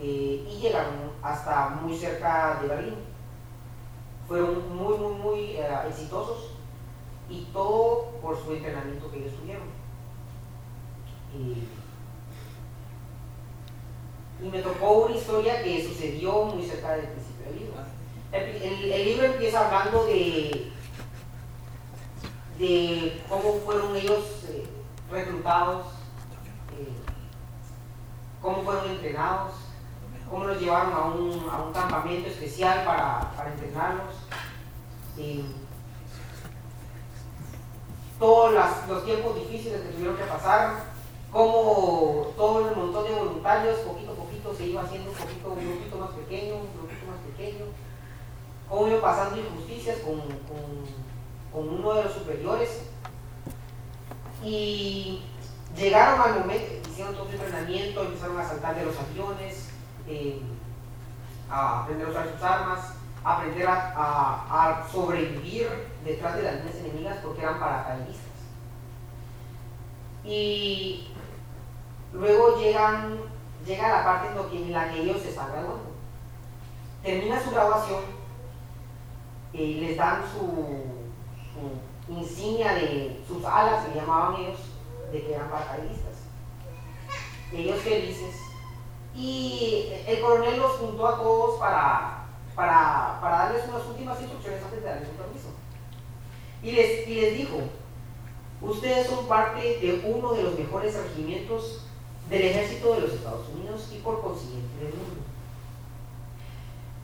eh, 0.02 0.48
y 0.50 0.60
llegaron 0.60 1.12
hasta 1.22 1.68
muy 1.68 1.96
cerca 1.96 2.58
de 2.60 2.68
Berlín. 2.68 2.94
Fueron 4.26 4.76
muy, 4.76 4.98
muy, 4.98 5.14
muy 5.14 5.40
eh, 5.56 5.68
exitosos 5.88 6.52
y 7.28 7.42
todo 7.52 8.06
por 8.20 8.42
su 8.42 8.52
entrenamiento 8.52 9.10
que 9.10 9.18
ellos 9.18 9.34
tuvieron. 9.40 9.68
Y, 11.34 11.68
me 14.50 14.60
tocó 14.60 15.04
una 15.04 15.14
historia 15.14 15.62
que 15.62 15.86
sucedió 15.86 16.46
muy 16.46 16.66
cerca 16.66 16.96
del 16.96 17.06
principio 17.06 17.46
del 17.46 17.58
libro. 17.60 17.76
El, 18.32 19.04
libro 19.06 19.26
empieza 19.26 19.64
hablando 19.64 20.04
de, 20.06 20.72
de 22.58 23.22
cómo 23.28 23.60
fueron 23.64 23.94
ellos 23.94 24.44
eh, 24.48 24.66
reclutados, 25.08 25.86
cómo 28.42 28.62
fueron 28.62 28.90
entrenados, 28.90 29.52
cómo 30.28 30.44
los 30.44 30.60
llevaron 30.60 30.92
a 30.92 31.04
un, 31.04 31.48
a 31.48 31.62
un 31.62 31.72
campamento 31.72 32.28
especial 32.28 32.84
para, 32.84 33.32
para 33.36 33.52
entrenarlos. 33.52 34.16
todos 38.18 38.54
los 38.88 39.04
tiempos 39.04 39.34
difíciles 39.36 39.80
que 39.82 39.88
tuvieron 39.88 40.16
que 40.16 40.24
pasar, 40.24 40.84
cómo 41.30 42.32
todo 42.36 42.68
el 42.68 42.76
montón 42.76 43.04
de 43.04 43.14
voluntarios, 43.14 43.80
poquito 43.80 44.12
a 44.12 44.16
poquito, 44.16 44.54
se 44.54 44.66
iba 44.66 44.82
haciendo 44.82 45.10
un 45.10 45.16
poquito, 45.16 45.52
un 45.52 45.64
grupito 45.64 45.96
más 45.96 46.10
pequeño, 46.10 46.54
un 46.56 46.72
grupito 46.76 47.06
más 47.10 47.20
pequeño, 47.30 47.64
cómo 48.68 48.88
iba 48.88 49.00
pasando 49.00 49.38
injusticias 49.38 49.98
con, 49.98 50.20
con, 50.20 50.82
con 51.52 51.68
uno 51.78 51.94
de 51.94 52.04
los 52.04 52.12
superiores. 52.12 52.82
Y 54.44 55.22
llegaron 55.76 56.20
al 56.20 56.40
momento, 56.40 56.88
hicieron 56.88 57.14
todo 57.14 57.26
su 57.26 57.32
entrenamiento, 57.32 58.02
empezaron 58.02 58.38
a 58.38 58.48
saltar 58.48 58.76
de 58.76 58.84
los 58.84 58.98
aviones, 58.98 59.68
a 61.50 61.82
aprender 61.82 62.06
a 62.06 62.10
usar 62.10 62.32
sus 62.32 62.42
armas, 62.42 62.94
aprender 63.24 63.66
a, 63.68 64.86
sobrevivir 64.90 65.68
detrás 66.04 66.36
de 66.36 66.42
las 66.42 66.54
líneas 66.56 66.76
enemigas 66.76 67.18
porque 67.22 67.42
eran 67.42 67.60
paracaidistas. 67.60 68.26
Y 70.24 71.08
luego 72.12 72.58
llegan, 72.58 73.18
llega 73.66 73.88
la 73.88 74.04
parte 74.04 74.28
en 74.56 74.72
la 74.72 74.90
que 74.90 75.02
ellos 75.02 75.22
se 75.22 75.30
están 75.30 75.50
graduando. 75.52 75.92
Termina 77.02 77.42
su 77.42 77.50
graduación 77.50 78.02
y 79.52 79.74
les 79.74 79.96
dan 79.96 80.22
su, 80.32 80.84
su 81.52 82.12
insignia 82.12 82.74
de 82.74 83.22
sus 83.26 83.44
alas, 83.44 83.84
se 83.84 83.94
llamaban 83.94 84.40
ellos, 84.40 84.58
de 85.12 85.22
que 85.22 85.34
eran 85.34 85.50
paracaidistas. 85.50 86.16
Ellos 87.52 87.80
felices 87.80 88.34
y 89.14 89.92
el 90.06 90.20
coronel 90.20 90.58
los 90.58 90.72
juntó 90.72 91.06
a 91.06 91.18
todos 91.18 91.60
para, 91.60 92.24
para, 92.54 93.18
darles 93.20 93.68
unas 93.68 93.86
últimas 93.86 94.20
instrucciones 94.20 94.62
antes 94.62 94.82
de 94.82 94.88
darles 94.88 95.08
un 95.10 95.16
permiso. 95.16 95.48
Y 96.62 96.72
les, 96.72 97.36
dijo, 97.36 97.58
ustedes 98.62 99.06
son 99.06 99.26
parte 99.26 99.60
de 99.60 100.02
uno 100.06 100.32
de 100.32 100.44
los 100.44 100.58
mejores 100.58 100.94
regimientos 100.94 101.82
del 102.30 102.42
ejército 102.42 102.94
de 102.94 103.00
los 103.02 103.12
Estados 103.12 103.48
Unidos 103.48 103.90
y 103.92 103.98
por 103.98 104.22
consiguiente 104.22 104.76
del 104.78 104.94
mundo. 104.94 105.20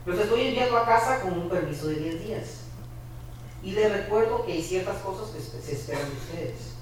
Los 0.05 0.17
estoy 0.17 0.47
enviando 0.47 0.77
a 0.77 0.85
casa 0.85 1.21
con 1.21 1.33
un 1.33 1.49
permiso 1.49 1.87
de 1.87 1.95
10 1.95 2.25
días. 2.25 2.61
Y 3.61 3.71
les 3.71 3.91
recuerdo 3.91 4.45
que 4.45 4.53
hay 4.53 4.63
ciertas 4.63 4.97
cosas 4.99 5.29
que 5.29 5.41
se 5.41 5.73
esperan 5.73 6.09
de 6.09 6.15
ustedes. 6.15 6.78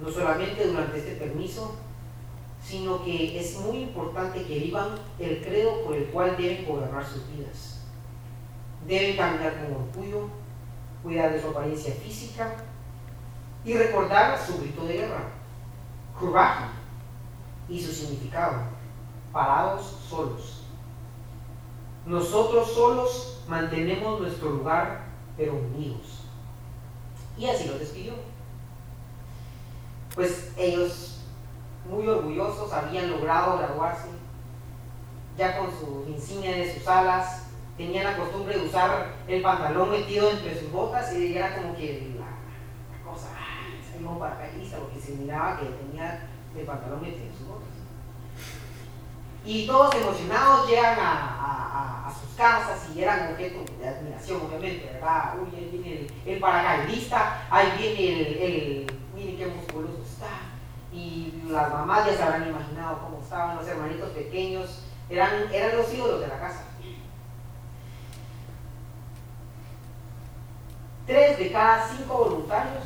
No 0.00 0.10
solamente 0.10 0.66
durante 0.66 0.98
este 0.98 1.12
permiso, 1.12 1.74
sino 2.62 3.04
que 3.04 3.38
es 3.38 3.58
muy 3.60 3.78
importante 3.78 4.44
que 4.44 4.58
vivan 4.58 4.88
el 5.18 5.42
credo 5.42 5.84
por 5.84 5.96
el 5.96 6.06
cual 6.06 6.36
deben 6.36 6.66
gobernar 6.66 7.06
sus 7.06 7.28
vidas. 7.30 7.80
Deben 8.86 9.16
caminar 9.16 9.54
con 9.54 9.76
orgullo, 9.76 10.28
cuidar 11.02 11.32
de 11.32 11.40
su 11.40 11.48
apariencia 11.48 11.94
física 11.94 12.56
y 13.64 13.74
recordar 13.74 14.38
su 14.38 14.58
grito 14.58 14.84
de 14.84 14.94
guerra, 14.94 15.28
coraje 16.18 16.66
y 17.68 17.80
su 17.80 17.92
significado, 17.92 18.62
parados 19.32 19.98
solos. 20.08 20.62
Nosotros 22.04 22.72
solos 22.72 23.42
mantenemos 23.48 24.20
nuestro 24.20 24.50
lugar, 24.50 25.06
pero 25.36 25.54
unidos. 25.54 26.22
Y 27.36 27.46
así 27.46 27.68
lo 27.68 27.78
despidió. 27.78 28.14
Pues 30.16 30.50
ellos, 30.56 31.20
muy 31.88 32.08
orgullosos, 32.08 32.72
habían 32.72 33.10
logrado 33.10 33.58
graduarse, 33.58 34.08
ya 35.36 35.58
con 35.58 35.70
su 35.70 36.06
insignia 36.08 36.56
de 36.56 36.74
sus 36.74 36.88
alas, 36.88 37.42
tenían 37.76 38.04
la 38.04 38.16
costumbre 38.16 38.58
de 38.58 38.66
usar 38.66 39.08
el 39.28 39.42
pantalón 39.42 39.90
metido 39.90 40.30
entre 40.30 40.58
sus 40.58 40.72
botas 40.72 41.14
y 41.14 41.36
era 41.36 41.54
como 41.54 41.76
que 41.76 42.14
la, 42.18 43.10
cosa, 43.10 43.28
salió 43.92 44.10
un 44.10 44.18
paracaidista 44.18 44.78
porque 44.78 44.98
se 44.98 45.12
miraba 45.12 45.60
que 45.60 45.66
tenía 45.66 46.26
el 46.56 46.64
pantalón 46.64 47.02
metido 47.02 47.26
en 47.26 47.36
sus 47.36 47.46
botas. 47.46 47.68
Y 49.44 49.66
todos 49.66 49.94
emocionados 49.94 50.66
llegan 50.68 50.98
a, 50.98 52.06
a, 52.08 52.12
sus 52.12 52.34
casas 52.36 52.88
y 52.94 53.02
eran 53.02 53.32
objeto 53.32 53.64
de 53.78 53.88
admiración, 53.88 54.40
obviamente, 54.40 54.90
¿verdad? 54.92 55.34
Uy, 55.38 55.56
ahí 55.56 55.68
viene 55.70 56.06
el, 56.24 56.40
paracaidista, 56.40 57.46
ahí 57.50 57.72
viene 57.78 58.12
el, 58.12 58.36
el, 58.38 58.86
qué 59.34 59.46
musculoso 59.46 60.02
está. 60.04 60.28
Y 60.92 61.42
las 61.48 61.72
mamás 61.72 62.06
ya 62.06 62.16
se 62.16 62.22
habrán 62.22 62.48
imaginado 62.48 63.00
cómo 63.00 63.20
estaban 63.20 63.56
los 63.56 63.66
hermanitos 63.66 64.10
pequeños, 64.10 64.82
eran, 65.10 65.52
eran 65.52 65.76
los 65.76 65.92
ídolos 65.92 66.20
de 66.20 66.28
la 66.28 66.38
casa. 66.38 66.62
Tres 71.06 71.38
de 71.38 71.52
cada 71.52 71.88
cinco 71.88 72.14
voluntarios 72.14 72.84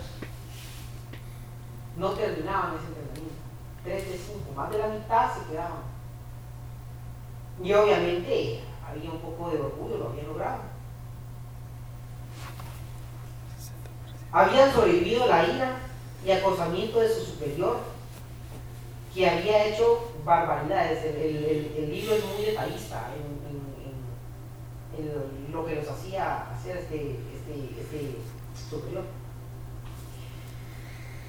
no 1.97 2.11
terminaban 2.11 2.75
ese 2.77 2.89
entrenamiento. 2.89 3.35
Tres 3.83 4.09
de 4.09 4.19
cinco, 4.19 4.53
más 4.55 4.71
de 4.71 4.79
la 4.79 4.89
mitad 4.89 5.33
se 5.35 5.51
quedaban. 5.51 5.91
Y 7.63 7.73
obviamente 7.73 8.61
había 8.87 9.11
un 9.11 9.21
poco 9.21 9.51
de 9.51 9.61
orgullo, 9.61 9.99
lo 9.99 10.09
habían 10.11 10.27
logrado. 10.27 10.61
Habían 14.33 14.73
sobrevivido 14.73 15.27
la 15.27 15.45
ira 15.45 15.77
y 16.25 16.31
acosamiento 16.31 17.01
de 17.01 17.09
su 17.09 17.25
superior, 17.25 17.79
que 19.15 19.29
había 19.29 19.67
hecho 19.67 20.13
barbaridades. 20.25 21.05
El, 21.05 21.91
libro 21.91 22.15
es 22.15 22.25
muy 22.25 22.45
detallista 22.45 23.11
en, 23.17 23.41
lo 25.51 25.65
que 25.67 25.77
los 25.77 25.89
hacía 25.89 26.51
hacer 26.53 26.77
este, 26.77 27.19
este, 27.35 27.81
este, 27.81 28.19
superior. 28.69 29.05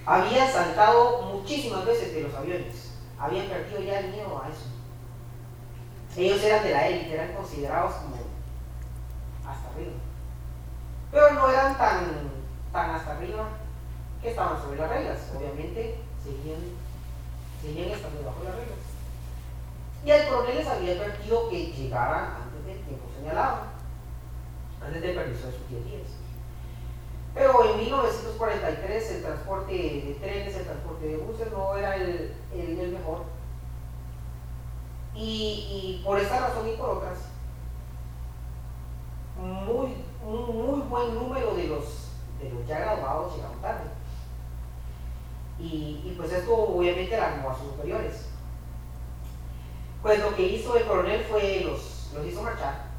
Había 0.05 0.51
saltado 0.51 1.21
muchísimas 1.33 1.85
veces 1.85 2.13
de 2.13 2.23
los 2.23 2.33
aviones, 2.33 2.91
habían 3.17 3.47
perdido 3.47 3.81
ya 3.81 3.99
el 3.99 4.11
miedo 4.11 4.41
a 4.43 4.49
eso. 4.49 4.65
Ellos 6.17 6.43
eran 6.43 6.63
de 6.63 6.71
la 6.71 6.87
élite, 6.87 7.13
eran 7.13 7.33
considerados 7.33 7.95
como 7.95 8.15
hasta 9.47 9.69
arriba. 9.69 9.91
Pero 11.11 11.33
no 11.33 11.49
eran 11.49 11.77
tan, 11.77 12.31
tan 12.71 12.91
hasta 12.91 13.17
arriba 13.17 13.47
que 14.21 14.29
estaban 14.29 14.61
sobre 14.61 14.77
las 14.77 14.89
reglas. 14.89 15.31
Obviamente 15.37 15.99
seguían, 16.23 16.61
seguían 17.61 17.91
estando 17.91 18.23
bajo 18.23 18.43
las 18.43 18.55
reglas. 18.55 18.91
Y 20.03 20.11
el 20.11 20.27
coronel 20.27 20.57
les 20.57 20.67
había 20.67 20.93
advertido 20.93 21.49
que 21.49 21.71
llegaran 21.71 22.35
antes 22.43 22.65
del 22.65 22.79
tiempo 22.85 23.05
señalado, 23.15 23.57
antes 24.83 25.01
del 25.01 25.15
permiso 25.15 25.47
de 25.47 25.53
sus 25.53 25.69
10 25.69 25.85
días. 25.85 26.07
Pero 27.33 27.63
en 27.65 27.77
1943 27.77 29.11
el 29.11 29.21
transporte 29.23 29.73
de 29.73 30.17
trenes, 30.19 30.55
el 30.55 30.65
transporte 30.65 31.07
de 31.07 31.17
buses 31.17 31.51
no 31.51 31.75
era 31.77 31.95
el, 31.95 32.33
el, 32.53 32.91
mejor. 32.91 33.23
Y, 35.13 36.01
por 36.03 36.19
esa 36.19 36.47
razón 36.47 36.67
y 36.67 36.75
por 36.77 36.89
otras, 36.89 37.19
muy, 39.37 39.93
un 40.25 40.65
muy 40.65 40.81
buen 40.81 41.15
número 41.15 41.53
de 41.55 41.67
los, 41.67 42.11
de 42.41 42.49
los 42.49 42.67
ya 42.67 42.79
graduados 42.79 43.35
llegaron 43.35 43.61
tarde. 43.61 44.00
Y, 45.61 46.13
pues 46.17 46.31
esto 46.31 46.53
obviamente 46.53 47.15
alarmó 47.15 47.51
a 47.51 47.57
sus 47.57 47.67
superiores. 47.67 48.25
Pues 50.01 50.19
lo 50.19 50.35
que 50.35 50.47
hizo 50.47 50.75
el 50.75 50.85
coronel 50.85 51.23
fue 51.25 51.61
los, 51.63 52.09
los 52.15 52.25
hizo 52.25 52.41
marchar 52.41 52.91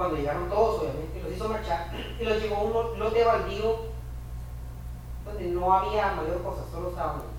cuando 0.00 0.16
llegaron 0.16 0.48
todos, 0.48 0.80
obviamente, 0.80 1.22
los 1.22 1.30
hizo 1.30 1.46
marchar 1.46 1.90
y 2.20 2.24
los 2.24 2.40
llevó 2.40 2.56
a 2.56 2.62
un 2.62 2.98
lote 2.98 3.22
baldío 3.22 3.90
donde 5.26 5.44
no 5.48 5.74
había 5.74 6.14
mayor 6.14 6.42
cosa, 6.42 6.62
solo 6.72 6.88
estaban 6.88 7.16
ellos. 7.16 7.30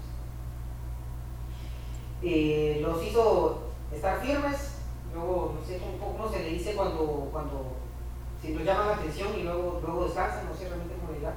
Eh, 2.22 2.80
los 2.84 3.04
hizo 3.04 3.64
estar 3.92 4.22
firmes, 4.22 4.76
luego, 5.12 5.56
no 5.60 5.66
sé 5.66 5.82
cómo, 6.00 6.30
se 6.32 6.44
le 6.44 6.50
dice 6.50 6.76
cuando, 6.76 7.30
cuando 7.32 7.78
si 8.40 8.54
los 8.54 8.64
llaman 8.64 8.90
la 8.90 8.94
atención 8.94 9.30
y 9.40 9.42
luego, 9.42 9.82
luego 9.84 10.06
descansan, 10.06 10.46
no 10.48 10.56
sé 10.56 10.68
realmente 10.68 10.96
cómo 11.02 11.18
dirá. 11.18 11.34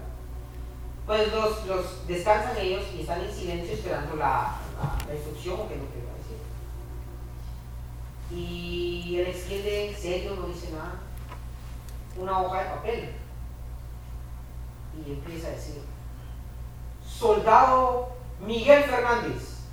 Pues 1.07 1.33
los, 1.33 1.67
los 1.67 2.07
descansan 2.07 2.57
ellos 2.57 2.85
y 2.97 3.03
están 3.03 3.21
en 3.21 3.33
silencio 3.33 3.75
esperando 3.75 4.17
la, 4.17 4.57
la, 5.07 5.15
instrucción 5.15 5.61
o 5.61 5.69
que 5.69 5.77
no 5.77 5.85
quiero 5.85 6.09
decir. 6.17 6.39
Y 8.31 9.19
él 9.19 9.27
extiende 9.27 9.95
serio, 9.99 10.35
no 10.37 10.47
dice 10.47 10.71
nada 10.73 11.01
una 12.17 12.41
hoja 12.41 12.63
de 12.63 12.71
papel 12.71 13.11
y 15.05 15.13
empieza 15.13 15.49
a 15.49 15.51
decir, 15.51 15.83
soldado 17.05 18.11
Miguel 18.41 18.85
Fernández. 18.85 19.65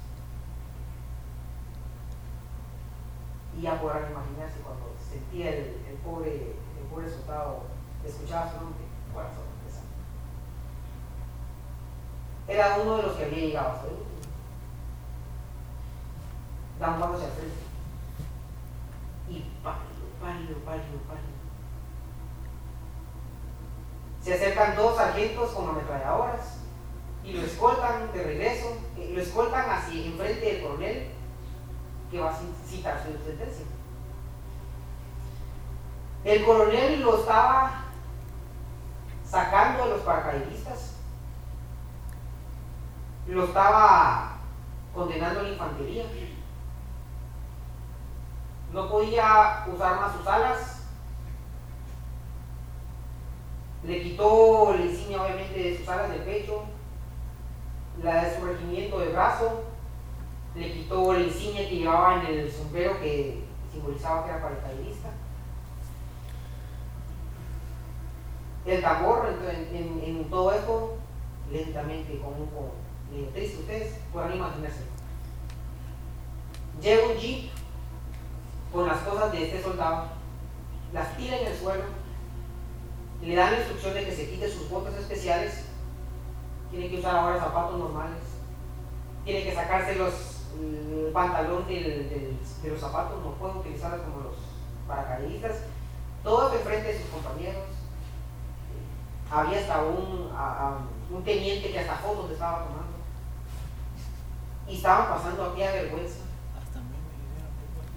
Y 3.58 3.62
ya 3.62 3.80
podrán 3.80 4.12
imaginarse 4.12 4.60
cuando 4.62 4.96
sentía 5.08 5.52
el, 5.52 5.76
pobre, 6.04 6.56
el 6.80 6.88
pobre 6.90 7.10
soldado, 7.10 7.64
escuchaba 8.04 8.52
su 8.52 8.62
nombre, 8.62 8.86
corazón 9.14 9.51
Era 12.52 12.78
uno 12.78 12.98
de 12.98 13.04
los 13.04 13.16
que 13.16 13.26
había 13.26 13.38
llegado 13.40 13.70
hasta 13.70 13.88
el 13.88 13.94
último. 13.94 14.10
Da 16.80 16.90
un 16.90 17.00
paso 17.00 17.14
hacia 17.14 17.28
el 17.28 17.34
frente. 17.34 17.56
Y 19.30 19.40
pálido, 19.64 20.06
pálido, 20.20 20.60
pálido, 20.66 21.00
pálido 21.08 21.42
se 24.24 24.36
acercan 24.36 24.76
dos 24.76 24.98
sargentos 24.98 25.50
con 25.52 25.70
ametralladoras 25.70 26.58
y 27.24 27.34
lo 27.34 27.42
escoltan 27.42 28.12
de 28.14 28.24
regreso, 28.24 28.78
eh, 28.98 29.12
lo 29.16 29.22
escoltan 29.22 29.70
así 29.70 30.08
enfrente 30.08 30.46
del 30.46 30.62
coronel 30.62 31.08
que 32.10 32.20
va 32.20 32.30
a 32.30 32.40
citar 32.68 33.02
su 33.04 33.12
sentencia. 33.26 33.66
El 36.24 36.46
coronel 36.46 37.02
lo 37.02 37.20
estaba 37.20 37.86
sacando 39.28 39.86
de 39.86 39.90
los 39.92 40.02
paracaidistas, 40.02 40.98
lo 43.32 43.46
estaba 43.46 44.38
condenando 44.94 45.40
a 45.40 45.44
la 45.44 45.50
infantería. 45.50 46.04
No 48.74 48.90
podía 48.90 49.66
usar 49.74 50.00
más 50.00 50.16
sus 50.16 50.28
alas, 50.28 50.84
le 53.84 54.04
quitó 54.04 54.74
la 54.78 54.86
insignia 54.86 55.24
obviamente 55.24 55.60
de 55.60 55.78
sus 55.78 55.88
alas 55.88 56.12
del 56.12 56.22
pecho, 56.22 56.64
la 58.04 58.24
de 58.24 58.38
su 58.38 58.46
regimiento 58.46 59.00
de 59.00 59.10
brazo, 59.10 59.64
le 60.56 60.74
quitó 60.74 61.14
la 61.14 61.20
insignia 61.20 61.68
que 61.68 61.78
llevaba 61.78 62.22
en 62.22 62.26
el 62.28 62.52
sombrero 62.52 63.00
que 63.00 63.44
simbolizaba 63.72 64.26
que 64.26 64.30
era 64.32 64.42
paracaidista. 64.42 65.10
El 68.66 68.82
tambor 68.82 69.28
en, 69.74 70.30
todo 70.30 70.54
esto, 70.54 70.94
lentamente, 71.52 72.20
con 72.20 72.34
un 72.34 72.48
poco 73.12 73.32
triste, 73.34 73.60
ustedes 73.60 73.96
podrán 74.12 74.36
imaginarse. 74.36 74.84
Llega 76.82 77.08
un 77.08 77.18
jeep 77.18 77.52
con 78.74 78.88
las 78.88 79.00
cosas 79.00 79.32
de 79.32 79.44
este 79.44 79.62
soldado, 79.62 80.08
las 80.94 81.18
tira 81.18 81.38
en 81.38 81.48
el 81.48 81.58
suelo 81.58 82.02
le 83.22 83.36
dan 83.36 83.52
la 83.52 83.60
instrucción 83.60 83.94
de 83.94 84.06
que 84.06 84.16
se 84.16 84.30
quite 84.30 84.50
sus 84.50 84.70
botas 84.70 84.96
especiales, 84.96 85.66
tiene 86.72 86.90
que 86.90 87.00
usar 87.00 87.16
ahora 87.16 87.40
zapatos 87.40 87.78
normales, 87.78 88.18
tiene 89.24 89.44
que 89.44 89.54
sacarse 89.54 89.96
los, 89.96 90.14
el 90.60 91.12
pantalón 91.14 91.68
de 91.68 92.36
los 92.64 92.80
zapatos 92.80 93.24
no 93.24 93.32
pueden 93.34 93.58
utilizarlos 93.58 94.02
como 94.02 94.22
los 94.22 94.36
paracaidistas, 94.88 95.58
todos 96.24 96.52
de 96.54 96.60
frente 96.60 96.94
de 96.94 97.00
sus 97.00 97.10
compañeros. 97.10 97.64
Había 99.30 99.60
hasta 99.60 99.84
un, 99.84 100.30
un 101.10 101.24
teniente 101.24 101.72
que 101.72 101.80
hasta 101.80 101.96
fotos 101.96 102.32
estaba 102.32 102.66
tomando. 102.66 102.91
Y 104.72 104.78
estaban 104.78 105.10
pasando 105.10 105.44
aquella 105.48 105.74
vergüenza. 105.74 106.20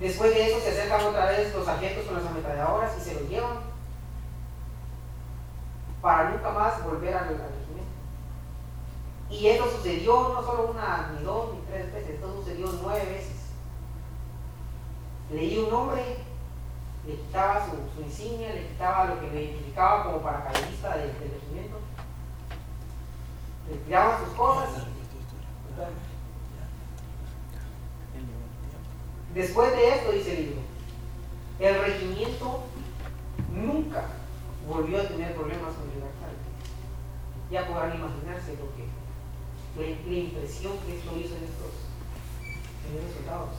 Después 0.00 0.34
de 0.34 0.48
eso 0.48 0.58
se 0.58 0.70
acercan 0.70 1.06
otra 1.06 1.26
vez 1.26 1.54
los 1.54 1.68
agentes 1.68 2.04
con 2.04 2.16
las 2.16 2.26
ametralladoras 2.26 2.98
y 2.98 3.00
se 3.00 3.14
los 3.14 3.28
llevan 3.28 3.58
para 6.02 6.30
nunca 6.30 6.50
más 6.50 6.84
volver 6.84 7.14
al, 7.14 7.28
regimiento. 7.28 7.92
Y 9.30 9.46
eso 9.46 9.70
sucedió 9.70 10.30
no 10.30 10.42
solo 10.42 10.72
una, 10.72 11.12
ni 11.16 11.24
dos, 11.24 11.54
ni 11.54 11.60
tres 11.60 11.92
veces, 11.92 12.10
esto 12.10 12.32
sucedió 12.32 12.66
nueve 12.82 13.06
veces. 13.06 13.36
Leí 15.30 15.56
un 15.58 15.70
nombre, 15.70 16.18
le 17.06 17.14
quitaba 17.14 17.64
su, 17.66 18.02
insignia, 18.02 18.52
le 18.52 18.66
quitaba 18.66 19.04
lo 19.04 19.20
que 19.20 19.30
le 19.30 19.44
identificaba 19.44 20.04
como 20.04 20.22
paracaidista 20.22 20.96
del, 20.96 21.18
del 21.20 21.30
regimiento, 21.30 21.78
le 23.70 23.76
tiraban 23.76 24.24
sus 24.24 24.34
cosas. 24.34 24.70
Después 29.34 29.72
de 29.72 29.88
esto, 29.88 30.12
dice 30.12 30.30
el 30.36 30.44
libro, 30.46 30.60
el 31.58 31.80
regimiento 31.80 32.62
nunca 33.52 34.04
volvió 34.68 35.00
a 35.00 35.08
tener 35.08 35.34
problemas 35.34 35.74
con 35.74 35.88
libertad. 35.88 36.28
Ya 37.50 37.66
podrán 37.66 37.96
imaginarse 37.96 38.56
lo 38.56 38.70
que, 38.76 38.86
la, 39.76 40.16
impresión 40.16 40.78
que 40.86 40.98
esto 40.98 41.10
hizo 41.16 41.34
en 41.36 41.44
estos, 41.44 41.74
en 42.40 43.14
soldados. 43.14 43.50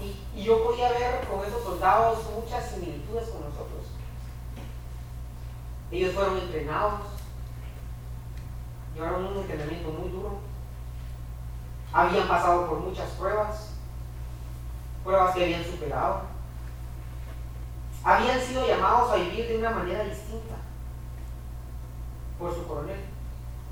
Y, 0.00 0.40
y, 0.40 0.44
yo 0.44 0.64
podía 0.64 0.90
ver 0.90 1.20
con 1.28 1.46
esos 1.46 1.62
soldados 1.62 2.18
muchas 2.34 2.68
similitudes 2.68 3.28
con 3.28 3.42
nosotros. 3.42 3.86
Ellos 5.92 6.14
fueron 6.14 6.38
entrenados, 6.38 7.00
llevaron 8.94 9.26
un 9.26 9.36
entrenamiento 9.38 9.90
muy 9.90 10.10
duro, 10.10 10.38
habían 11.92 12.26
pasado 12.26 12.66
por 12.66 12.80
muchas 12.80 13.10
pruebas, 13.10 13.71
pruebas 15.04 15.34
que 15.34 15.44
habían 15.44 15.64
superado. 15.64 16.22
Habían 18.04 18.40
sido 18.40 18.66
llamados 18.66 19.10
a 19.10 19.16
vivir 19.16 19.48
de 19.48 19.58
una 19.58 19.70
manera 19.70 20.04
distinta 20.04 20.56
por 22.38 22.54
su 22.54 22.66
coronel. 22.66 23.00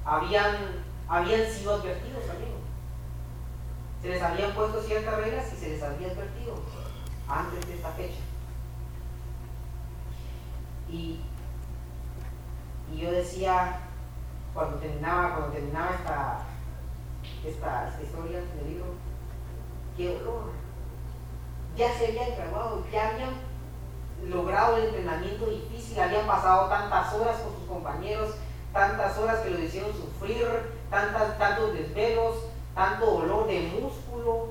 Habían, 0.05 0.85
habían 1.09 1.51
sido 1.51 1.75
advertidos 1.75 2.27
también. 2.27 2.53
Se 4.03 4.09
les 4.09 4.23
habían 4.23 4.53
puesto 4.53 4.81
ciertas 4.83 5.17
reglas 5.17 5.53
y 5.53 5.57
se 5.57 5.69
les 5.71 5.83
había 5.83 6.09
advertido 6.09 6.55
antes 7.29 7.67
de 7.67 7.75
esta 7.75 7.91
fecha. 7.91 8.21
Y, 10.89 11.21
y 12.93 12.99
yo 12.99 13.11
decía, 13.11 13.81
cuando 14.55 14.79
terminaba, 14.79 15.35
cuando 15.35 15.53
terminaba 15.53 15.91
esta, 15.91 16.41
esta, 17.45 17.89
esta 17.89 18.03
historia 18.03 18.41
del 18.41 18.69
libro, 18.69 18.87
qué 19.97 20.19
dolor 20.19 20.60
ya 21.77 21.93
se 21.97 22.09
habían 22.09 22.37
graduado, 22.37 22.85
ya 22.93 23.11
habían 23.11 23.31
logrado 24.29 24.77
el 24.77 24.87
entrenamiento 24.87 25.47
difícil, 25.47 25.99
habían 26.01 26.27
pasado 26.27 26.69
tantas 26.69 27.13
horas 27.15 27.39
con 27.39 27.55
sus 27.55 27.69
compañeros, 27.69 28.35
tantas 28.73 29.17
horas 29.19 29.41
que 29.41 29.51
lo 29.51 29.59
hicieron 29.59 29.93
sufrir, 29.93 30.47
tantas, 30.91 31.39
tantos 31.39 31.73
desvelos, 31.73 32.37
tanto 32.75 33.07
dolor 33.07 33.47
de 33.47 33.61
músculo, 33.81 34.49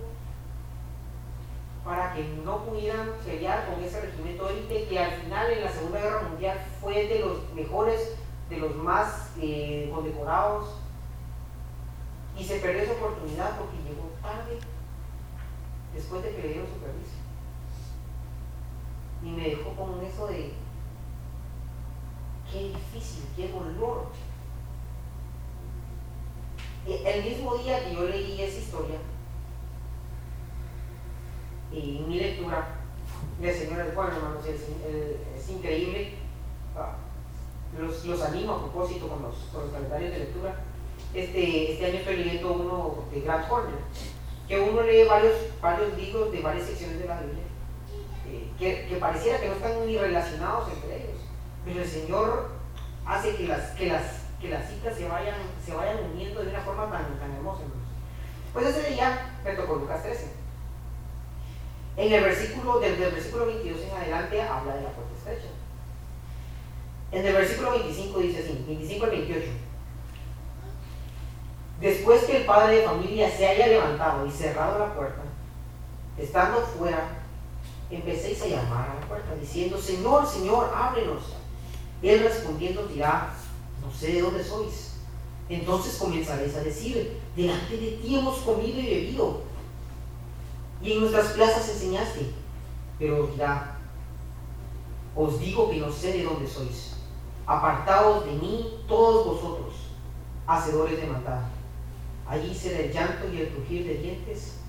para 1.83 2.13
que 2.13 2.23
no 2.45 2.65
pudieran 2.65 3.11
pelear 3.25 3.65
con 3.67 3.83
ese 3.83 4.01
regimiento 4.01 4.49
élite 4.49 4.87
que 4.87 4.99
al 4.99 5.11
final 5.11 5.51
en 5.51 5.63
la 5.63 5.71
Segunda 5.71 5.99
Guerra 5.99 6.21
Mundial 6.21 6.57
fue 6.81 7.07
de 7.07 7.19
los 7.19 7.51
mejores, 7.53 8.15
de 8.49 8.57
los 8.57 8.75
más 8.75 9.31
eh, 9.41 9.89
condecorados, 9.93 10.69
y 12.37 12.43
se 12.43 12.59
perdió 12.59 12.83
esa 12.83 12.93
oportunidad 12.93 13.57
porque 13.57 13.77
llegó 13.77 14.09
tarde 14.21 14.59
después 15.93 16.23
de 16.23 16.35
que 16.35 16.41
le 16.41 16.47
dieron 16.49 16.67
su 16.67 16.79
permiso. 16.79 17.15
Y 19.23 19.29
me 19.31 19.49
dejó 19.49 19.75
con 19.75 20.03
eso 20.03 20.27
de, 20.27 20.53
qué 22.51 22.69
difícil, 22.69 23.23
qué 23.35 23.49
dolor. 23.49 24.07
El 26.85 27.23
mismo 27.23 27.57
día 27.57 27.83
que 27.83 27.93
yo 27.93 28.03
leí 28.07 28.41
esa 28.41 28.59
historia, 28.59 28.97
y 31.71 32.03
mi 32.07 32.19
lectura, 32.19 32.67
de 33.39 33.53
señora 33.53 33.85
de 33.85 33.91
Juan, 33.91 34.11
hermanos, 34.11 34.45
es, 34.45 35.49
increíble. 35.49 36.15
Ah, 36.75 36.95
los, 37.77 38.05
los, 38.05 38.21
animo 38.21 38.53
a 38.53 38.59
propósito 38.59 39.07
con 39.07 39.21
los, 39.21 39.35
con 39.51 39.63
los 39.63 39.71
calendarios 39.71 40.11
de 40.11 40.19
lectura. 40.19 40.55
Este, 41.13 41.73
este 41.73 41.85
año 41.85 41.95
estoy 41.99 42.17
leyendo 42.17 42.53
uno 42.53 42.95
de 43.11 43.21
Grant 43.21 43.51
Horner 43.51 43.79
que 44.49 44.59
uno 44.59 44.81
lee 44.81 45.03
varios, 45.07 45.35
varios 45.61 45.95
libros 45.95 46.31
de 46.31 46.41
varias 46.41 46.65
secciones 46.65 46.99
de 46.99 47.05
la 47.05 47.21
Biblia, 47.21 47.43
eh, 48.27 48.87
que, 48.89 48.95
pareciera 48.95 49.39
que 49.39 49.47
no 49.47 49.53
están 49.53 49.85
ni 49.85 49.95
relacionados 49.95 50.73
entre 50.73 51.03
ellos, 51.03 51.19
pero 51.63 51.81
el 51.81 51.87
Señor 51.87 52.49
hace 53.05 53.35
que 53.35 53.47
las, 53.47 53.69
que 53.71 53.85
las, 53.85 54.03
que 54.41 54.49
las 54.49 54.67
citas 54.67 54.97
se 54.97 55.07
vayan, 55.07 55.35
se 55.63 55.71
vayan 55.71 56.03
uniendo 56.11 56.41
de 56.41 56.49
una 56.49 56.61
forma 56.61 56.89
tan, 56.89 57.19
tan 57.19 57.31
hermosa. 57.31 57.61
Pues 58.51 58.65
ese 58.65 58.89
día 58.89 59.35
me 59.45 59.53
tocó 59.53 59.75
Lucas 59.75 60.01
13. 60.01 60.31
En 61.97 62.11
el 62.11 62.23
versículo, 62.23 62.79
desde 62.79 63.05
el 63.05 63.13
versículo 63.13 63.45
22 63.45 63.81
en 63.81 63.97
adelante 63.97 64.41
habla 64.41 64.75
de 64.77 64.81
la 64.81 64.89
puerta 64.89 65.13
estrecha. 65.15 65.53
En 67.11 67.25
el 67.25 67.33
versículo 67.33 67.71
25 67.71 68.19
dice 68.19 68.39
así, 68.39 68.63
25 68.67 69.05
al 69.05 69.11
28. 69.11 69.47
Después 71.79 72.23
que 72.25 72.37
el 72.37 72.45
padre 72.45 72.77
de 72.77 72.85
familia 72.85 73.31
se 73.31 73.47
haya 73.47 73.67
levantado 73.67 74.25
y 74.25 74.31
cerrado 74.31 74.79
la 74.79 74.93
puerta, 74.93 75.21
estando 76.17 76.59
fuera, 76.59 77.19
empecéis 77.89 78.41
a 78.41 78.47
llamar 78.47 78.89
a 78.89 78.95
la 78.95 79.07
puerta, 79.07 79.33
diciendo, 79.35 79.77
Señor, 79.77 80.27
Señor, 80.27 80.73
ábrenos. 80.75 81.23
Él 82.01 82.19
respondiendo 82.21 82.85
dirá, 82.87 83.33
no 83.81 83.91
sé 83.93 84.13
de 84.13 84.21
dónde 84.21 84.43
sois. 84.43 84.95
Entonces 85.47 85.95
comenzaréis 85.95 86.55
a 86.55 86.61
decir, 86.61 87.17
delante 87.35 87.77
de 87.77 87.91
ti 87.91 88.17
hemos 88.17 88.39
comido 88.39 88.79
y 88.79 88.85
bebido, 88.85 89.41
y 90.81 90.93
en 90.93 90.99
nuestras 90.99 91.27
plazas 91.27 91.69
enseñaste. 91.69 92.33
Pero 92.99 93.23
os 93.23 93.31
dirá, 93.31 93.77
os 95.15 95.39
digo 95.39 95.69
que 95.69 95.77
no 95.77 95.91
sé 95.91 96.11
de 96.11 96.23
dónde 96.23 96.45
sois. 96.45 96.97
Apartaos 97.47 98.25
de 98.25 98.33
mí 98.33 98.83
todos 98.87 99.25
vosotros, 99.25 99.73
hacedores 100.45 100.99
de 100.99 101.07
maldad 101.07 101.39
Allí 102.29 102.53
será 102.53 102.79
el 102.79 102.93
llanto 102.93 103.27
y 103.33 103.41
el 103.41 103.49
crujir 103.49 103.87
de 103.87 103.95
dientes. 103.95 104.59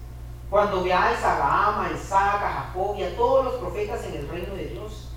Cuando 0.49 0.83
veáis 0.83 1.23
a 1.23 1.35
Abraham, 1.35 1.85
a 1.85 1.94
Isaac, 1.94 2.42
a 2.42 2.53
Jacob 2.53 2.96
y 2.96 3.03
a 3.03 3.14
todos 3.14 3.44
los 3.44 3.55
profetas 3.55 4.03
en 4.07 4.14
el 4.14 4.29
reino 4.29 4.55
de 4.55 4.64
Dios, 4.68 5.11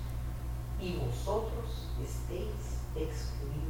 y 0.78 0.96
vosotros 0.96 1.88
estéis 2.02 2.82
excluidos. 2.94 3.64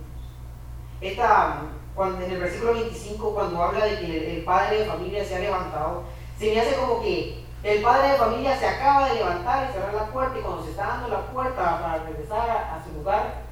Esta, 1.00 1.62
cuando, 1.94 2.24
en 2.24 2.32
el 2.32 2.40
versículo 2.40 2.74
25, 2.74 3.32
cuando 3.32 3.62
habla 3.62 3.86
de 3.86 4.00
que 4.00 4.38
el, 4.38 4.44
padre 4.44 4.80
de 4.80 4.86
familia 4.86 5.24
se 5.24 5.36
ha 5.36 5.38
levantado, 5.38 6.02
se 6.36 6.52
me 6.52 6.60
hace 6.60 6.74
como 6.74 7.00
que 7.00 7.44
el 7.62 7.80
padre 7.80 8.08
de 8.08 8.18
familia 8.18 8.58
se 8.58 8.66
acaba 8.66 9.08
de 9.08 9.14
levantar 9.14 9.70
y 9.70 9.72
cerrar 9.72 9.94
la 9.94 10.06
puerta, 10.06 10.38
y 10.38 10.42
cuando 10.42 10.64
se 10.64 10.70
está 10.70 10.86
dando 10.88 11.08
la 11.08 11.26
puerta 11.28 11.80
para 11.80 12.02
regresar 12.02 12.50
a, 12.50 12.74
a 12.74 12.84
su 12.84 12.92
lugar, 12.92 13.42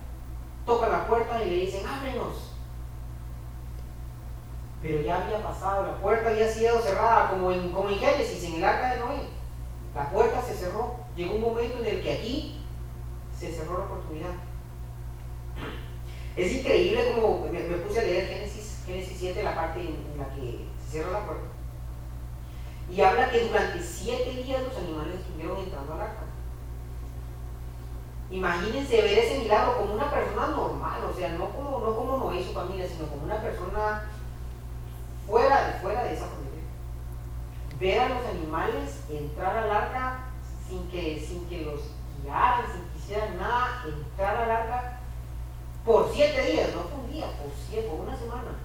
toca 0.67 0.89
la 0.89 1.07
puerta 1.07 1.43
y 1.45 1.49
le 1.49 1.57
dicen, 1.65 1.87
ábrenos 1.87 2.52
pero 4.83 5.01
ya 5.01 5.23
había 5.23 5.41
pasado, 5.41 5.87
la 5.87 5.97
puerta 5.99 6.31
había 6.31 6.53
sido 6.53 6.81
cerrada, 6.81 7.31
como 7.31 7.53
en, 7.53 7.71
como 7.71 7.89
en 7.89 7.99
Génesis, 7.99 8.43
en 8.45 8.55
el 8.55 8.65
arca 8.65 8.95
de 8.95 9.01
Noé. 9.01 9.29
La 9.95 10.11
puerta 10.11 10.43
se 10.43 10.55
cerró. 10.55 10.97
Llegó 11.15 11.37
un 11.37 11.43
momento 11.43 11.79
en 11.79 11.87
el 11.87 12.03
que 12.03 12.13
aquí 12.13 12.61
se 13.39 13.53
cerró 13.53 13.79
la 13.79 13.85
oportunidad. 13.85 14.33
Es 16.35 16.53
increíble 16.53 17.13
como 17.15 17.47
me, 17.47 17.61
puse 17.61 18.01
a 18.01 18.05
leer 18.05 18.27
Génesis, 18.27 18.83
Génesis 18.85 19.17
7, 19.21 19.43
la 19.45 19.55
parte 19.55 19.81
en, 19.81 20.19
la 20.19 20.29
que 20.35 20.67
se 20.85 20.91
cierra 20.91 21.13
la 21.13 21.27
puerta. 21.27 21.45
Y 22.91 23.01
habla 23.01 23.31
que 23.31 23.47
durante 23.47 23.81
siete 23.81 24.31
días 24.31 24.63
los 24.63 24.77
animales 24.77 25.21
estuvieron 25.21 25.59
entrando 25.59 25.95
al 25.95 26.01
arca. 26.01 26.25
Imagínense 28.31 29.01
ver 29.01 29.19
ese 29.19 29.39
milagro 29.41 29.77
como 29.77 29.95
una 29.95 30.11
persona 30.11 30.49
normal, 30.49 31.03
o 31.05 31.15
sea, 31.15 31.29
no 31.31 31.51
como, 31.51 31.79
no 31.79 31.95
como 31.95 32.17
Noé 32.17 32.41
y 32.41 32.45
su 32.45 32.53
familia, 32.53 32.89
sino 32.89 33.07
como 33.07 33.25
una 33.25 33.41
persona 33.41 34.11
fuera 35.53 35.79
fuera 35.81 36.05
de 36.05 36.15
esa 36.15 36.27
familia. 36.27 36.63
Ver 37.79 38.01
a 38.01 38.09
los 38.09 38.27
animales 38.27 39.01
entrar 39.11 39.57
al 39.57 39.71
arca 39.71 40.25
sin 40.69 40.89
que, 40.89 41.21
sin 41.21 41.47
que 41.49 41.63
los 41.63 41.81
guiaran, 42.23 42.65
sin 42.73 42.83
que 42.89 42.99
hicieran 42.99 43.39
nada, 43.39 43.85
entrar 43.87 44.37
al 44.37 44.51
arca 44.51 45.01
por 45.85 46.11
siete 46.13 46.53
días, 46.53 46.71
no 46.75 46.83
fue 46.83 47.01
un 47.01 47.13
día, 47.13 47.27
por 47.39 47.51
siete, 47.69 47.89
por 47.89 48.01
una 48.01 48.17
semana. 48.17 48.59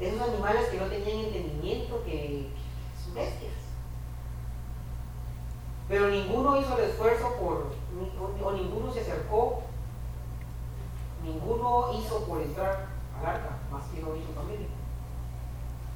esos 0.00 0.20
animales 0.20 0.68
que 0.68 0.78
no 0.78 0.86
tenían 0.86 1.26
entendimiento, 1.26 2.04
que 2.04 2.50
son 3.02 3.14
bestias. 3.14 3.52
Pero 5.88 6.08
ninguno 6.08 6.60
hizo 6.60 6.76
el 6.76 6.90
esfuerzo 6.90 7.32
por, 7.40 7.72
o 8.44 8.52
ninguno 8.52 8.92
se 8.92 9.00
acercó, 9.02 9.62
ninguno 11.22 11.92
hizo 11.96 12.24
por 12.24 12.42
entrar 12.42 12.88
al 13.18 13.26
arca, 13.26 13.58
más 13.70 13.84
que 13.84 14.02
no 14.02 14.16
hizo 14.16 14.32
familia. 14.34 14.66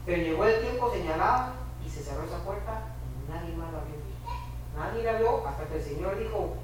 Pero 0.07 0.23
llegó 0.23 0.45
el 0.45 0.61
tiempo 0.61 0.91
señalado 0.93 1.53
y 1.85 1.89
se 1.89 2.03
cerró 2.03 2.25
esa 2.25 2.45
puerta 2.45 2.95
y 3.05 3.31
nadie 3.31 3.55
más 3.57 3.73
la 3.73 3.81
vio. 3.81 4.01
Nadie 4.77 5.03
la 5.05 5.19
vio 5.19 5.47
hasta 5.47 5.65
que 5.67 5.77
el 5.77 5.83
Señor 5.83 6.19
dijo, 6.19 6.57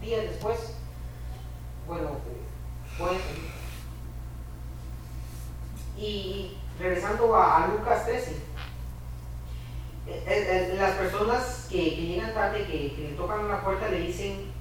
días 0.00 0.22
después, 0.22 0.74
bueno, 1.86 2.10
pueden 2.98 3.20
Y 5.96 6.58
regresando 6.78 7.34
a, 7.34 7.68
Lucas 7.68 8.04
13, 8.06 8.30
eh, 10.06 10.24
eh, 10.26 10.74
las 10.78 10.92
personas 10.92 11.66
que, 11.70 11.90
llegan 11.90 12.34
tarde, 12.34 12.66
que, 12.66 12.94
le 12.98 13.16
tocan 13.16 13.48
la 13.48 13.62
puerta, 13.62 13.88
le 13.88 14.00
dicen, 14.00 14.52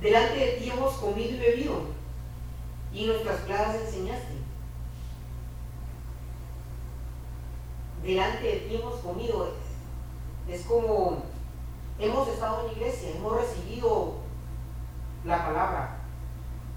delante 0.00 0.38
de 0.38 0.52
ti 0.52 0.70
hemos 0.70 0.94
comido 0.94 1.34
y 1.34 1.38
bebido, 1.38 1.82
y 2.92 3.06
nuestras 3.06 3.40
plagas 3.40 3.74
enseñaste. 3.74 4.37
Delante 8.08 8.42
de 8.42 8.56
ti 8.60 8.76
hemos 8.76 9.00
comido. 9.00 9.50
Es 10.48 10.62
como 10.62 11.24
hemos 11.98 12.26
estado 12.26 12.60
en 12.60 12.66
la 12.68 12.72
iglesia, 12.72 13.10
hemos 13.10 13.36
recibido 13.36 14.14
la 15.26 15.44
palabra, 15.44 15.98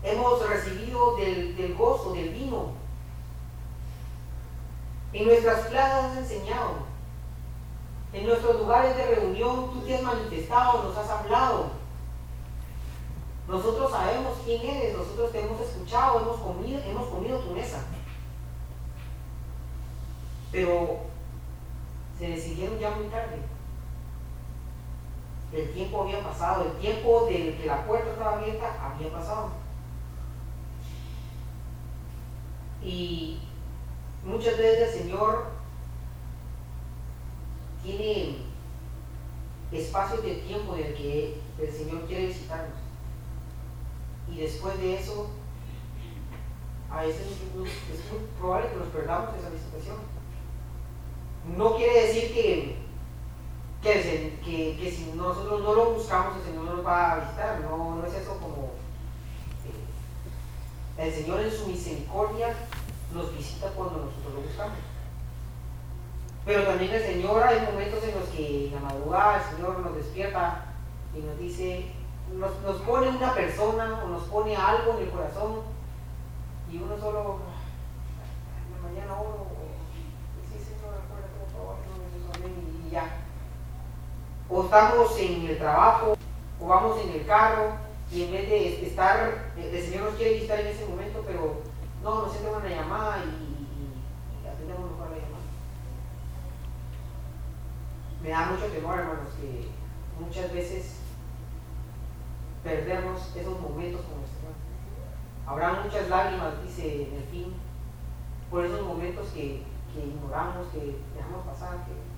hemos 0.04 0.46
recibido 0.46 1.16
del, 1.16 1.74
gozo, 1.78 2.12
del 2.12 2.32
vino. 2.32 2.72
En 5.14 5.26
nuestras 5.26 5.68
plazas 5.68 6.12
has 6.12 6.18
enseñado. 6.18 6.72
En 8.12 8.26
nuestros 8.26 8.60
lugares 8.60 8.98
de 8.98 9.16
reunión 9.16 9.72
tú 9.72 9.80
te 9.86 9.96
has 9.96 10.02
manifestado, 10.02 10.84
nos 10.84 10.98
has 10.98 11.10
hablado. 11.10 11.68
Nosotros 13.48 13.90
sabemos 13.90 14.38
quién 14.44 14.66
eres, 14.66 14.98
nosotros 14.98 15.32
te 15.32 15.40
hemos 15.40 15.62
escuchado, 15.62 16.20
hemos 16.20 16.42
comido, 16.42 16.82
hemos 16.82 17.08
comido 17.08 17.40
tu 17.40 17.52
mesa. 17.52 17.80
Pero 20.52 21.10
se 22.22 22.28
decidieron 22.28 22.78
ya 22.78 22.92
muy 22.92 23.08
tarde. 23.08 23.38
El 25.52 25.74
tiempo 25.74 26.04
había 26.04 26.22
pasado, 26.22 26.66
el 26.66 26.74
tiempo 26.74 27.26
de 27.26 27.58
que 27.58 27.66
la 27.66 27.84
puerta 27.84 28.12
estaba 28.12 28.38
abierta 28.38 28.78
había 28.80 29.12
pasado. 29.12 29.50
Y 32.84 33.40
muchas 34.24 34.56
veces 34.56 34.94
el 34.94 35.02
Señor 35.02 35.48
tiene 37.82 38.38
espacios 39.72 40.22
de 40.22 40.36
tiempo 40.36 40.76
en 40.76 40.86
el 40.86 40.94
que 40.94 41.42
el 41.60 41.74
Señor 41.74 42.06
quiere 42.06 42.28
visitarnos. 42.28 42.78
Y 44.32 44.38
después 44.38 44.78
de 44.78 44.94
eso, 44.94 45.32
a 46.92 47.02
veces 47.02 47.26
es 47.26 47.56
muy 47.56 47.70
probable 48.40 48.70
que 48.70 48.76
nos 48.76 48.90
perdamos 48.90 49.36
esa 49.36 49.50
visitación. 49.50 50.21
No 51.46 51.76
quiere 51.76 52.08
decir 52.08 52.34
que, 52.34 52.78
que, 53.82 54.92
si 54.92 55.12
nosotros 55.16 55.62
no 55.62 55.74
lo 55.74 55.92
buscamos, 55.92 56.38
el 56.38 56.44
Señor 56.44 56.66
no 56.66 56.76
nos 56.76 56.86
va 56.86 57.14
a 57.14 57.20
visitar. 57.20 57.62
No, 57.62 57.96
no 57.96 58.06
es 58.06 58.14
eso 58.14 58.38
como 58.38 58.72
el 60.98 61.12
Señor 61.12 61.42
en 61.42 61.52
su 61.52 61.68
misericordia 61.68 62.56
nos 63.14 63.36
visita 63.36 63.68
cuando 63.70 64.06
nosotros 64.06 64.34
lo 64.36 64.42
buscamos. 64.42 64.78
Pero 66.46 66.64
también 66.64 66.92
el 66.94 67.02
Señor, 67.02 67.44
hay 67.44 67.62
momentos 67.62 68.04
en 68.04 68.20
los 68.20 68.30
que 68.30 68.68
en 68.68 68.76
la 68.76 68.82
madrugada 68.82 69.42
el 69.42 69.56
Señor 69.56 69.80
nos 69.80 69.96
despierta 69.96 70.66
y 71.16 71.20
nos 71.20 71.38
dice, 71.40 71.92
nos, 72.34 72.60
nos 72.62 72.78
pone 72.82 73.10
una 73.10 73.34
persona 73.34 74.02
o 74.04 74.08
nos 74.08 74.24
pone 74.24 74.56
algo 74.56 74.98
en 74.98 75.04
el 75.04 75.10
corazón 75.10 75.62
y 76.72 76.78
uno 76.78 76.98
solo, 76.98 77.40
mañana 78.82 79.20
oro, 79.20 79.48
sí, 80.50 80.64
Señor, 80.64 81.02
por 81.10 81.52
favor, 81.52 81.76
y 82.88 82.90
ya. 82.90 83.06
O 84.54 84.66
estamos 84.66 85.18
en 85.18 85.46
el 85.46 85.58
trabajo, 85.58 86.18
o 86.60 86.68
vamos 86.68 87.00
en 87.02 87.12
el 87.12 87.26
carro, 87.26 87.72
y 88.12 88.24
en 88.24 88.32
vez 88.34 88.50
de 88.50 88.86
estar, 88.86 89.54
el 89.56 89.82
Señor 89.82 90.04
nos 90.04 90.16
quiere 90.16 90.34
visitar 90.34 90.60
en 90.60 90.68
ese 90.68 90.86
momento, 90.86 91.24
pero 91.26 91.62
no, 92.04 92.24
nos 92.24 92.34
sienten 92.34 92.56
una 92.56 92.68
llamada 92.68 93.24
y, 93.24 94.44
y, 94.44 94.48
atendemos 94.48 94.92
mejor 94.92 95.12
la 95.12 95.16
llamada. 95.16 95.46
Me 98.22 98.30
da 98.30 98.46
mucho 98.52 98.66
temor, 98.66 99.00
hermanos, 99.00 99.30
que 99.40 99.70
muchas 100.20 100.52
veces 100.52 100.98
perdemos 102.62 103.34
esos 103.34 103.62
momentos 103.62 104.02
con 104.02 104.20
el 104.20 104.28
Señor. 104.28 104.54
Habrá 105.48 105.82
muchas 105.82 106.10
lágrimas, 106.10 106.62
dice 106.62 107.08
en 107.08 107.16
el 107.16 107.24
fin, 107.24 107.54
por 108.50 108.66
esos 108.66 108.86
momentos 108.86 109.30
que, 109.30 109.64
que 109.94 110.06
ignoramos, 110.06 110.68
que 110.74 110.98
dejamos 111.16 111.46
pasar, 111.46 111.86
que, 111.86 112.11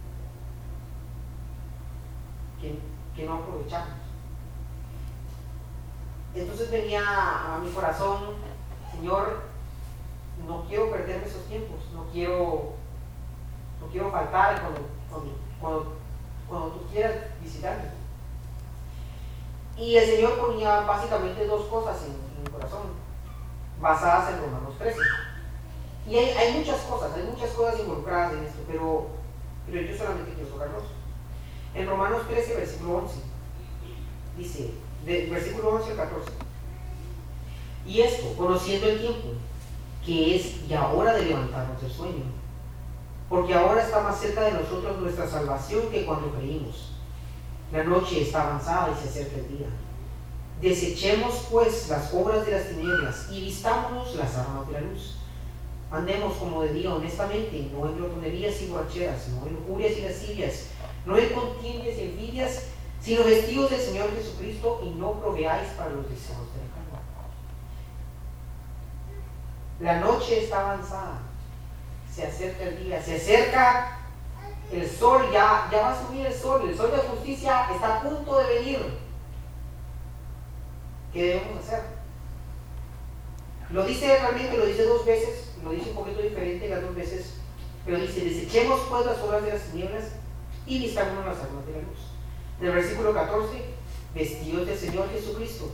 que, 3.15 3.25
no 3.25 3.35
aprovechamos. 3.35 3.89
Entonces 6.33 6.71
venía 6.71 7.01
a 7.05 7.59
mi 7.59 7.69
corazón, 7.71 8.35
Señor, 8.91 9.43
no 10.47 10.65
quiero 10.67 10.89
perderme 10.89 11.27
esos 11.27 11.45
tiempos, 11.45 11.79
no 11.93 12.05
quiero, 12.11 12.73
no 13.79 13.87
quiero 13.91 14.09
faltar 14.11 14.61
cuando, 14.61 15.95
cuando, 16.49 16.71
tú 16.71 16.87
quieras 16.91 17.15
visitarme. 17.41 17.91
Y 19.77 19.95
el 19.95 20.05
Señor 20.05 20.39
ponía 20.39 20.81
básicamente 20.81 21.45
dos 21.45 21.65
cosas 21.65 22.03
en, 22.05 22.43
mi 22.43 22.49
corazón, 22.49 22.81
basadas 23.79 24.33
en 24.33 24.41
Romanos 24.41 24.73
13. 24.79 24.99
Y 26.07 26.17
hay, 26.17 26.57
muchas 26.57 26.81
cosas, 26.81 27.15
hay 27.15 27.23
muchas 27.23 27.51
cosas 27.51 27.79
involucradas 27.79 28.33
en 28.33 28.43
esto, 28.43 28.61
pero, 28.67 29.07
pero 29.65 29.81
yo 29.81 29.97
solamente 29.97 30.33
quiero 30.33 30.49
tocarlos. 30.49 31.02
En 31.75 31.87
Romanos 31.87 32.27
13, 32.27 32.55
versículo 32.55 32.97
11, 32.97 33.15
dice, 34.37 34.71
de, 35.05 35.27
versículo 35.27 35.69
11 35.75 35.91
al 35.91 35.97
14. 35.97 36.31
Y 37.85 38.01
esto, 38.01 38.33
conociendo 38.37 38.87
el 38.87 38.99
tiempo, 38.99 39.29
que 40.05 40.35
es 40.35 40.67
ya 40.67 40.87
hora 40.87 41.13
de 41.13 41.25
levantarnos 41.25 41.81
del 41.81 41.91
sueño, 41.91 42.23
porque 43.29 43.53
ahora 43.53 43.83
está 43.83 44.01
más 44.01 44.19
cerca 44.19 44.41
de 44.41 44.51
nosotros 44.51 44.99
nuestra 44.99 45.27
salvación 45.27 45.89
que 45.89 46.05
cuando 46.05 46.31
creímos. 46.31 46.91
La 47.71 47.83
noche 47.83 48.21
está 48.21 48.43
avanzada 48.43 48.91
y 48.91 49.01
se 49.01 49.09
acerca 49.09 49.37
el 49.37 49.57
día. 49.57 49.67
Desechemos 50.61 51.47
pues 51.49 51.89
las 51.89 52.13
obras 52.13 52.45
de 52.45 52.51
las 52.51 52.69
tinieblas 52.69 53.27
y 53.31 53.41
vistámonos 53.41 54.15
las 54.15 54.35
armas 54.37 54.67
de 54.67 54.73
la 54.73 54.81
luz. 54.81 55.15
Andemos 55.91 56.35
como 56.35 56.61
de 56.61 56.73
día 56.73 56.93
honestamente, 56.93 57.69
no 57.73 57.87
en 57.87 57.97
glotonerías 57.97 58.61
y 58.61 58.67
borracheras, 58.67 59.27
no 59.29 59.47
en 59.47 59.55
lujurias 59.55 59.97
y 59.97 60.01
lascivias, 60.01 60.67
no 61.05 61.17
en 61.17 61.33
contiendas 61.33 61.97
y 61.97 62.01
envidias, 62.01 62.63
sino 63.01 63.23
vestidos 63.25 63.69
del 63.71 63.81
Señor 63.81 64.09
Jesucristo 64.15 64.81
y 64.85 64.91
no 64.91 65.19
proveáis 65.19 65.69
para 65.71 65.89
los 65.89 66.09
deseos 66.09 66.39
de 66.53 66.59
la. 66.59 66.73
La 69.79 69.99
noche 69.99 70.43
está 70.43 70.61
avanzada, 70.61 71.19
se 72.09 72.25
acerca 72.25 72.63
el 72.63 72.83
día, 72.83 73.01
se 73.01 73.15
acerca 73.15 73.97
el 74.71 74.89
sol, 74.89 75.23
ya, 75.33 75.67
ya 75.71 75.81
va 75.81 75.91
a 75.91 76.07
subir 76.07 76.25
el 76.25 76.33
sol, 76.33 76.69
el 76.69 76.77
sol 76.77 76.91
de 76.91 76.97
justicia 76.97 77.67
está 77.73 77.97
a 77.97 78.01
punto 78.01 78.37
de 78.37 78.59
venir. 78.59 78.79
¿Qué 81.11 81.23
debemos 81.23 81.65
hacer? 81.65 81.81
Lo 83.71 83.83
dice 83.83 84.19
realmente, 84.19 84.57
lo 84.57 84.65
dice 84.65 84.85
dos 84.85 85.05
veces, 85.05 85.51
lo 85.63 85.71
dice 85.71 85.89
un 85.89 85.95
poquito 85.95 86.21
diferente 86.21 86.69
las 86.69 86.81
dos 86.81 86.95
veces, 86.95 87.33
pero 87.85 87.99
dice, 87.99 88.23
desechemos 88.23 88.79
pues 88.89 89.05
las 89.05 89.19
obras 89.19 89.43
de 89.43 89.53
las 89.53 89.61
tinieblas 89.63 90.03
y 90.65 90.79
vistámonos 90.79 91.25
las 91.25 91.39
armas 91.43 91.65
de 91.65 91.73
la 91.73 91.79
luz. 91.79 91.99
En 92.59 92.67
el 92.67 92.73
versículo 92.73 93.13
14, 93.13 93.65
vestidos 94.13 94.67
del 94.67 94.77
Señor 94.77 95.09
Jesucristo. 95.09 95.71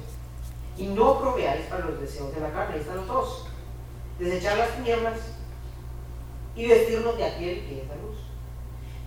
Y 0.78 0.88
no 0.88 1.20
proveáis 1.20 1.66
para 1.68 1.86
los 1.86 2.00
deseos 2.00 2.34
de 2.34 2.42
la 2.42 2.52
carne. 2.52 2.76
Ahí 2.76 2.82
están 2.82 2.98
los 2.98 3.08
dos. 3.08 3.48
Desechar 4.18 4.58
las 4.58 4.76
tinieblas 4.76 5.20
y 6.56 6.68
vestirnos 6.68 7.18
de 7.18 7.26
aquel 7.26 7.66
que 7.66 7.82
es 7.82 7.88
la 7.88 7.96
luz. 7.96 8.18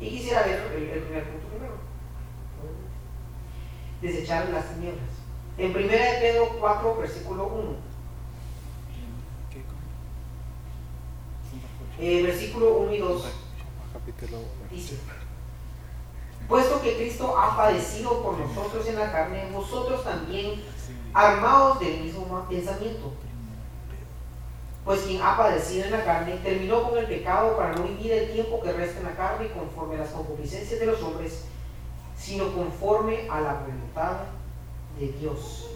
Y 0.00 0.08
quisiera 0.10 0.42
ver 0.42 0.72
el, 0.74 1.02
primer 1.02 1.24
punto 1.24 1.48
primero. 1.48 1.74
Desechar 4.00 4.48
las 4.50 4.74
tinieblas. 4.74 5.10
En 5.58 5.70
1 5.70 5.80
de 5.80 6.18
Pedro 6.20 6.56
4, 6.60 6.96
versículo 6.96 7.46
1. 7.46 7.92
Eh, 11.98 12.22
versículo 12.22 12.78
1 12.78 12.94
y 12.94 12.98
2. 12.98 13.26
Dice 14.70 14.98
puesto 16.48 16.80
que 16.80 16.96
Cristo 16.96 17.36
ha 17.38 17.56
padecido 17.56 18.22
por 18.22 18.38
nosotros 18.38 18.86
en 18.86 18.98
la 18.98 19.12
carne, 19.12 19.50
vosotros 19.52 20.04
también, 20.04 20.62
armados 21.14 21.80
del 21.80 22.00
mismo 22.00 22.46
pensamiento. 22.48 23.12
Pues 24.84 25.02
quien 25.02 25.22
ha 25.22 25.36
padecido 25.36 25.84
en 25.84 25.92
la 25.92 26.04
carne 26.04 26.40
terminó 26.42 26.82
con 26.82 26.98
el 26.98 27.06
pecado 27.06 27.56
para 27.56 27.72
no 27.72 27.84
vivir 27.84 28.12
el 28.12 28.32
tiempo 28.32 28.60
que 28.62 28.72
resta 28.72 28.98
en 28.98 29.06
la 29.06 29.14
carne 29.14 29.50
conforme 29.52 29.94
a 29.94 29.98
las 29.98 30.08
concupiscencias 30.08 30.80
de 30.80 30.86
los 30.86 31.00
hombres, 31.02 31.44
sino 32.16 32.52
conforme 32.52 33.28
a 33.30 33.40
la 33.40 33.54
voluntad 33.54 34.16
de 34.98 35.08
Dios. 35.12 35.68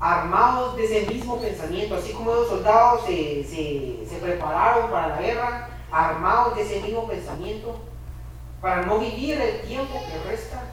Armados 0.00 0.76
de 0.76 0.84
ese 0.84 1.12
mismo 1.12 1.40
pensamiento, 1.40 1.94
así 1.94 2.12
como 2.12 2.34
los 2.34 2.48
soldados 2.48 3.02
se, 3.06 3.44
se 3.44 4.16
prepararon 4.20 4.90
para 4.90 5.08
la 5.08 5.20
guerra, 5.20 5.68
armados 5.92 6.56
de 6.56 6.62
ese 6.62 6.80
mismo 6.80 7.06
pensamiento, 7.06 7.78
para 8.60 8.82
no 8.82 8.98
vivir 8.98 9.40
el 9.40 9.62
tiempo 9.62 9.94
que 9.94 10.30
resta 10.30 10.64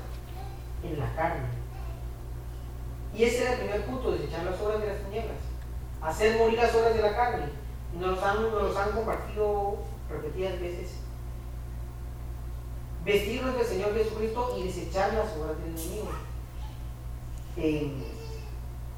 en 0.83 0.99
la 0.99 1.15
carne. 1.15 1.45
Y 3.13 3.23
ese 3.23 3.43
era 3.43 3.53
el 3.53 3.59
primer 3.59 3.85
punto, 3.85 4.11
desechar 4.11 4.43
las 4.43 4.59
obras 4.61 4.81
de 4.81 4.87
las 4.87 5.03
tinieblas 5.03 5.37
hacer 6.01 6.37
morir 6.37 6.57
las 6.57 6.73
horas 6.75 6.93
de 6.93 7.01
la 7.01 7.15
carne. 7.15 7.45
Nos 7.99 8.21
han, 8.21 8.41
nos 8.51 8.75
han 8.75 8.91
compartido 8.91 9.77
repetidas 10.09 10.59
veces. 10.59 10.99
Vestirnos 13.03 13.55
del 13.55 13.65
Señor 13.65 13.93
Jesucristo 13.93 14.55
y 14.57 14.63
desechar 14.63 15.13
las 15.13 15.35
obras 15.37 15.57
del 15.59 15.73
enemigo. 15.73 16.09
Eh, 17.55 17.91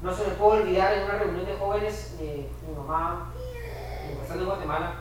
no 0.02 0.14
se 0.14 0.26
me 0.26 0.34
puede 0.34 0.62
olvidar 0.62 0.92
en 0.94 1.04
una 1.04 1.18
reunión 1.18 1.46
de 1.46 1.56
jóvenes, 1.56 2.16
eh, 2.20 2.48
mi 2.66 2.74
mamá, 2.74 3.32
en 4.30 4.44
Guatemala, 4.44 4.94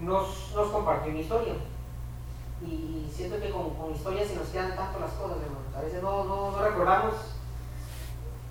nos, 0.00 0.52
nos 0.54 0.68
compartió 0.70 1.12
una 1.12 1.20
historia. 1.20 1.54
Y 2.62 3.10
siento 3.12 3.38
que 3.40 3.50
con, 3.50 3.70
con 3.74 3.92
historias 3.92 4.28
se 4.28 4.36
nos 4.36 4.48
quedan 4.48 4.76
tanto 4.76 4.98
las 5.00 5.12
cosas, 5.12 5.38
hermanos. 5.42 5.74
A 5.76 5.82
veces 5.82 6.02
no, 6.02 6.24
no, 6.24 6.58
recordamos 6.58 7.14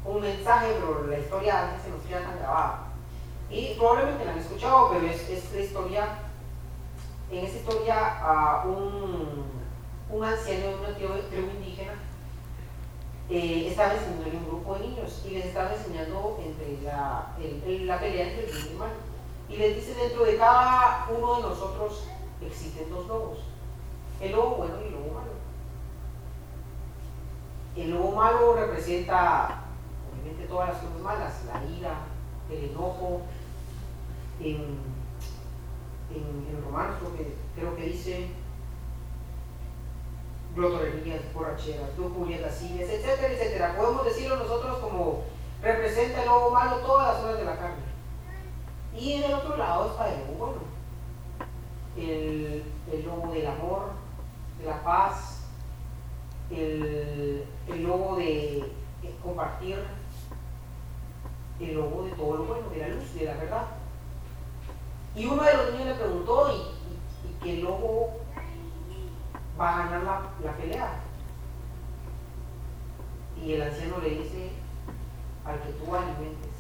un 0.05 0.21
mensaje, 0.21 0.75
pero 0.79 1.07
la 1.07 1.19
historia 1.19 1.59
a 1.59 1.65
veces 1.65 1.83
se 1.83 1.89
nos 1.89 2.01
queda 2.01 2.21
tan 2.21 2.37
grabada. 2.37 2.83
Y 3.49 3.73
probablemente 3.75 4.25
la 4.25 4.31
han 4.33 4.39
escuchado, 4.39 4.91
pero 4.91 5.07
es, 5.07 5.29
es 5.29 5.51
la 5.53 5.61
historia, 5.61 6.07
en 7.31 7.45
esa 7.45 7.57
historia 7.57 8.63
un, 8.65 9.45
un 10.09 10.23
anciano 10.23 10.67
de 10.67 10.75
una 10.75 10.95
tribu, 10.95 11.49
indígena 11.57 11.93
eh, 13.29 13.69
estaba 13.69 13.93
enseñando 13.93 14.37
un 14.37 14.45
grupo 14.45 14.75
de 14.75 14.87
niños 14.87 15.23
y 15.25 15.31
les 15.31 15.45
estaba 15.45 15.73
enseñando 15.73 16.39
entre 16.43 16.81
la, 16.83 17.35
la 17.39 17.99
pelea 17.99 18.27
entre 18.27 18.45
el 18.45 18.51
bien 18.51 18.65
y 18.65 18.71
el 18.71 18.77
mal. 18.77 18.91
Y 19.49 19.57
les 19.57 19.75
dice, 19.75 19.95
dentro 19.95 20.25
de 20.25 20.37
cada 20.37 21.07
uno 21.09 21.35
de 21.37 21.41
nosotros 21.41 22.03
existen 22.45 22.89
dos 22.89 23.07
lobos, 23.07 23.39
el 24.21 24.31
lobo 24.31 24.55
bueno 24.55 24.75
y 24.81 24.87
el 24.87 24.93
lobo 24.93 25.13
malo. 25.13 25.31
El 27.75 27.91
lobo 27.91 28.15
malo 28.15 28.55
representa 28.55 29.61
todas 30.47 30.69
las 30.69 30.77
cosas 30.77 31.01
malas, 31.01 31.33
la 31.45 31.63
ira, 31.77 31.95
el 32.49 32.69
enojo. 32.71 33.21
En, 34.39 34.55
en, 36.11 36.47
en 36.49 36.63
Romanos 36.65 36.95
creo 36.99 37.15
que, 37.15 37.35
creo 37.55 37.75
que 37.75 37.83
dice 37.83 38.29
glotonerías, 40.55 41.21
borracheras, 41.33 41.97
lujurias, 41.97 42.41
lascivias, 42.41 42.89
etcétera, 42.89 43.33
etcétera. 43.33 43.75
Podemos 43.77 44.05
decirlo 44.05 44.37
nosotros 44.37 44.77
como 44.79 45.23
representa 45.61 46.21
el 46.21 46.27
lobo 46.27 46.51
malo 46.51 46.77
todas 46.77 47.15
las 47.15 47.23
horas 47.23 47.39
de 47.39 47.45
la 47.45 47.57
carne. 47.57 47.83
Y 48.95 49.13
en 49.13 49.23
el 49.23 49.33
otro 49.33 49.57
lado 49.57 49.91
está 49.91 50.13
el 50.13 50.19
lobo 50.21 50.33
bueno. 50.37 50.75
El, 51.97 52.63
lobo 53.05 53.33
del 53.33 53.47
amor, 53.47 53.91
la 54.65 54.83
paz, 54.83 55.41
el, 56.49 57.45
el 57.67 57.83
lobo 57.83 58.15
de 58.17 58.71
compartir 59.23 59.77
el 61.59 61.75
lobo 61.75 62.03
de 62.03 62.11
todo 62.11 62.37
lo 62.37 62.43
bueno, 62.45 62.69
de 62.69 62.77
la 62.77 62.87
luz, 62.89 63.13
de 63.13 63.25
la 63.25 63.33
verdad. 63.35 63.65
Y 65.15 65.25
uno 65.25 65.43
de 65.43 65.53
los 65.53 65.71
niños 65.71 65.87
le 65.87 65.95
preguntó, 65.95 66.51
¿y, 66.51 67.27
y, 67.27 67.33
qué 67.41 67.61
lobo 67.61 68.19
va 69.59 69.73
a 69.73 69.77
ganar 69.85 70.03
la, 70.03 70.21
la, 70.43 70.57
pelea? 70.57 70.99
Y 73.41 73.53
el 73.53 73.61
anciano 73.61 73.99
le 73.99 74.09
dice, 74.09 74.51
al 75.45 75.61
que 75.61 75.71
tú 75.73 75.95
alimentes, 75.95 76.51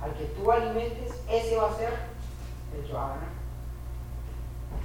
al 0.00 0.14
que 0.14 0.24
tú 0.24 0.50
alimentes, 0.50 1.20
ese 1.28 1.56
va 1.56 1.70
a 1.70 1.76
ser 1.76 1.92
el 2.74 2.86
que 2.86 2.92
va 2.92 3.04
a 3.04 3.08
ganar. 3.14 3.28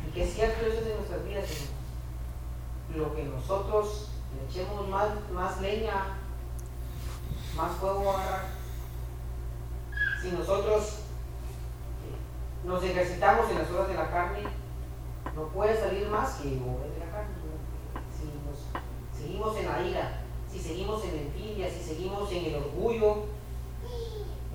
Y 0.06 0.12
que 0.12 0.24
es 0.24 0.34
cierto 0.34 0.66
eso 0.66 0.82
es 0.82 0.88
en 0.88 0.98
nuestras 0.98 1.26
vidas, 1.26 1.70
Lo 2.96 3.16
que 3.16 3.24
nosotros 3.24 4.10
le 4.36 4.46
echemos 4.50 4.88
más, 4.88 5.10
más 5.32 5.62
leña, 5.62 6.18
más 7.56 7.72
fuego 7.78 8.12
agarrar 8.12 8.58
si 10.22 10.32
nosotros 10.32 11.00
nos 12.64 12.84
ejercitamos 12.84 13.50
en 13.52 13.60
las 13.60 13.72
horas 13.72 13.88
de 13.88 13.94
la 13.94 14.10
carne, 14.10 14.40
no 15.36 15.44
puede 15.50 15.80
salir 15.80 16.08
más 16.08 16.36
que 16.36 16.48
obras 16.50 16.92
de 16.94 17.00
la 17.00 17.12
carne. 17.12 17.36
Si 18.18 18.26
nos 18.26 19.18
seguimos 19.18 19.58
en 19.58 19.68
la 19.68 19.82
ira, 19.84 20.22
si 20.52 20.60
seguimos 20.60 21.04
en 21.06 21.16
la 21.16 21.22
envidia, 21.22 21.70
si 21.70 21.84
seguimos 21.84 22.32
en 22.32 22.46
el 22.46 22.56
orgullo, 22.56 23.26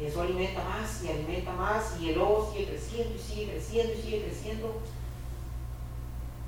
eso 0.01 0.23
alimenta 0.23 0.65
más 0.65 1.05
y 1.05 1.11
alimenta 1.11 1.53
más 1.53 2.01
y 2.01 2.11
el 2.11 2.19
lobo 2.19 2.51
sigue 2.53 2.71
creciendo 2.71 3.15
y 3.15 3.19
sigue 3.19 3.53
creciendo 3.53 3.93
y 3.93 4.03
sigue 4.03 4.23
creciendo. 4.25 4.75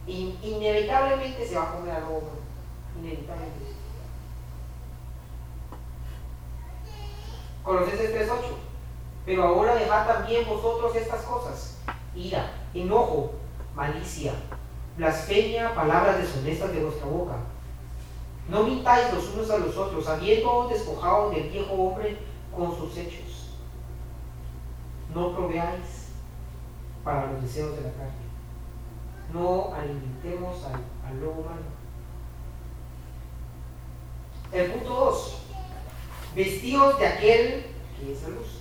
Inevitablemente 0.07 1.47
se 1.47 1.57
va 1.57 1.63
a 1.63 1.73
comer 1.73 1.95
al 1.95 2.03
lobo, 2.03 2.31
inevitablemente. 2.99 3.75
Colosenses 7.63 8.29
3.8 8.29 8.65
pero 9.25 9.43
ahora 9.43 9.75
dejad 9.75 10.07
también 10.07 10.47
vosotros 10.47 10.95
estas 10.95 11.23
cosas, 11.23 11.79
ira, 12.15 12.53
enojo, 12.75 13.33
malicia, 13.75 14.35
blasfemia, 14.99 15.75
palabras 15.75 16.19
deshonestas 16.19 16.73
de 16.73 16.85
vuestra 16.85 17.07
boca. 17.07 17.37
No 18.51 18.65
mintáis 18.65 19.13
los 19.15 19.35
unos 19.35 19.51
a 19.51 19.59
los 19.59 19.77
otros, 19.77 20.07
habiendo 20.07 20.69
despojado 20.69 21.31
del 21.31 21.49
viejo 21.49 21.73
hombre 21.73 22.19
con 22.55 22.77
sus 22.77 22.95
hechos. 22.99 23.55
No 25.15 25.35
proveáis 25.35 26.09
para 27.03 27.33
los 27.33 27.43
deseos 27.43 27.75
de 27.77 27.83
la 27.83 27.93
carne. 27.93 28.24
No 29.35 29.75
alimentemos 29.75 30.65
al, 30.65 31.21
lobo 31.21 31.43
malo. 31.43 31.65
El 34.53 34.71
punto 34.71 34.89
2. 34.89 35.39
Vestidos 36.37 36.99
de 37.01 37.07
aquel 37.07 37.67
que 37.99 38.13
es 38.13 38.23
la 38.23 38.29
luz. 38.29 38.61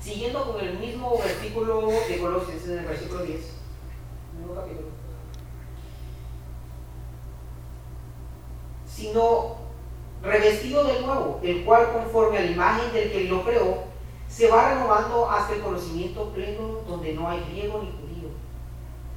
Siguiendo 0.00 0.52
con 0.52 0.64
el 0.64 0.78
mismo 0.78 1.18
versículo 1.18 1.88
de 1.88 2.18
Colosenses, 2.20 2.68
en 2.68 2.78
el 2.78 2.86
versículo 2.86 3.24
10, 3.24 3.40
mismo 4.38 4.54
capítulo. 4.54 4.88
Sino 8.86 9.56
revestido 10.22 10.84
de 10.84 11.00
nuevo, 11.00 11.40
el 11.42 11.64
cual 11.64 11.92
conforme 11.92 12.38
a 12.38 12.42
la 12.42 12.50
imagen 12.50 12.92
del 12.92 13.10
que 13.10 13.24
lo 13.24 13.44
creó, 13.44 13.84
se 14.28 14.48
va 14.48 14.74
renovando 14.74 15.28
hasta 15.28 15.54
el 15.54 15.62
conocimiento 15.62 16.30
pleno 16.30 16.82
donde 16.86 17.12
no 17.12 17.28
hay 17.28 17.44
griego 17.50 17.82
ni 17.82 18.01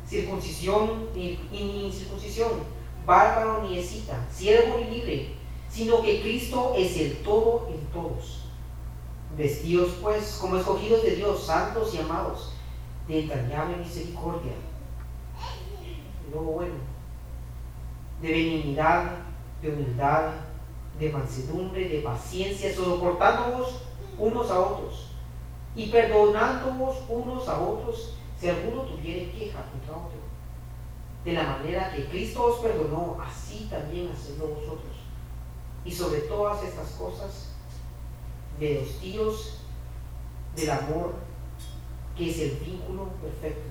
circuncisión 0.08 1.10
ni, 1.16 1.39
ni 1.51 1.88
incircuncisión, 1.88 2.51
bárbaro 3.06 3.64
ni 3.64 3.78
escita, 3.78 4.26
siervo 4.32 4.78
ni 4.78 4.97
libre, 4.97 5.30
sino 5.70 6.01
que 6.01 6.22
Cristo 6.22 6.74
es 6.78 6.97
el 6.97 7.18
todo 7.18 7.68
en 7.70 7.86
todos. 7.88 8.41
Vestidos 9.38 9.95
pues 10.01 10.38
como 10.39 10.58
escogidos 10.58 11.03
de 11.03 11.16
Dios, 11.16 11.45
santos 11.45 11.93
y 11.93 11.97
amados, 11.97 12.53
de 13.08 13.22
entrañable 13.22 13.78
misericordia, 13.78 14.53
bueno, 16.34 16.74
de 18.22 18.30
benignidad, 18.30 19.12
de 19.62 19.70
humildad, 19.70 20.34
de 20.99 21.10
mansedumbre, 21.10 21.89
de 21.89 21.99
paciencia, 21.99 22.74
soportándonos 22.74 23.82
unos 24.18 24.49
a 24.49 24.60
otros 24.60 25.08
y 25.76 25.88
perdonándonos 25.88 26.95
unos 27.10 27.47
a 27.47 27.60
otros 27.60 28.16
si 28.40 28.50
alguno 28.50 28.84
tuviera 28.84 29.32
queja 29.32 29.66
contra 29.72 29.98
otro. 29.98 30.20
De 31.24 31.34
la 31.34 31.44
manera 31.44 31.92
que 31.94 32.06
Cristo 32.06 32.46
os 32.46 32.60
perdonó, 32.60 33.18
así 33.20 33.68
también 33.70 34.12
hacedlo 34.12 34.48
vosotros. 34.50 34.94
Y 35.84 35.92
sobre 35.92 36.22
todas 36.22 36.64
estas 36.64 36.90
cosas, 36.92 37.56
de 38.60 38.76
los 38.76 39.00
tíos 39.00 39.58
del 40.56 40.70
amor, 40.70 41.16
que 42.16 42.30
es 42.30 42.40
el 42.40 42.52
vínculo 42.58 43.10
perfecto. 43.22 43.70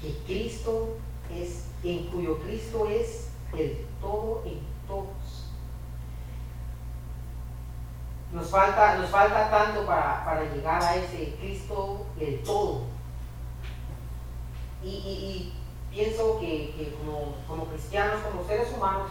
Que 0.00 0.12
Cristo 0.26 0.96
es, 1.32 1.66
en 1.82 2.06
cuyo 2.08 2.38
Cristo 2.40 2.86
es 2.88 3.28
el 3.56 3.86
todo 4.00 4.42
en 4.44 4.60
todos. 4.86 5.41
Nos 8.32 8.48
falta, 8.48 8.96
nos 8.96 9.10
falta 9.10 9.50
tanto 9.50 9.84
para, 9.84 10.42
llegar 10.54 10.82
a 10.82 10.96
ese 10.96 11.36
Cristo 11.38 12.06
el 12.18 12.42
todo. 12.42 12.82
Y, 14.82 15.52
pienso 15.90 16.40
que, 16.40 16.96
como, 16.98 17.34
como 17.46 17.66
cristianos, 17.66 18.20
como 18.22 18.44
seres 18.44 18.72
humanos, 18.74 19.10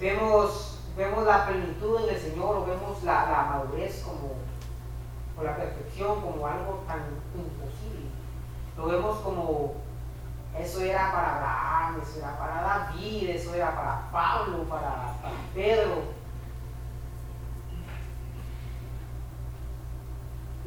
vemos 0.00 0.78
vemos 0.98 1.24
la 1.24 1.46
plenitud 1.46 2.02
en 2.02 2.14
el 2.14 2.20
Señor 2.20 2.56
o 2.56 2.66
vemos 2.66 3.02
la, 3.04 3.46
madurez 3.48 4.02
como, 4.02 4.34
la 5.42 5.56
perfección 5.56 6.20
como 6.20 6.44
algo 6.44 6.82
tan 6.88 7.04
imposible. 7.34 8.10
Lo 8.76 8.86
vemos 8.86 9.18
como 9.20 9.74
eso 10.58 10.80
era 10.80 11.12
para 11.12 11.36
Abraham, 11.36 12.00
eso 12.02 12.18
era 12.18 12.36
para 12.36 12.62
David, 12.62 13.30
eso 13.30 13.54
era 13.54 13.74
para 13.76 14.10
Pablo, 14.10 14.64
para, 14.64 15.14
Pedro. 15.54 16.17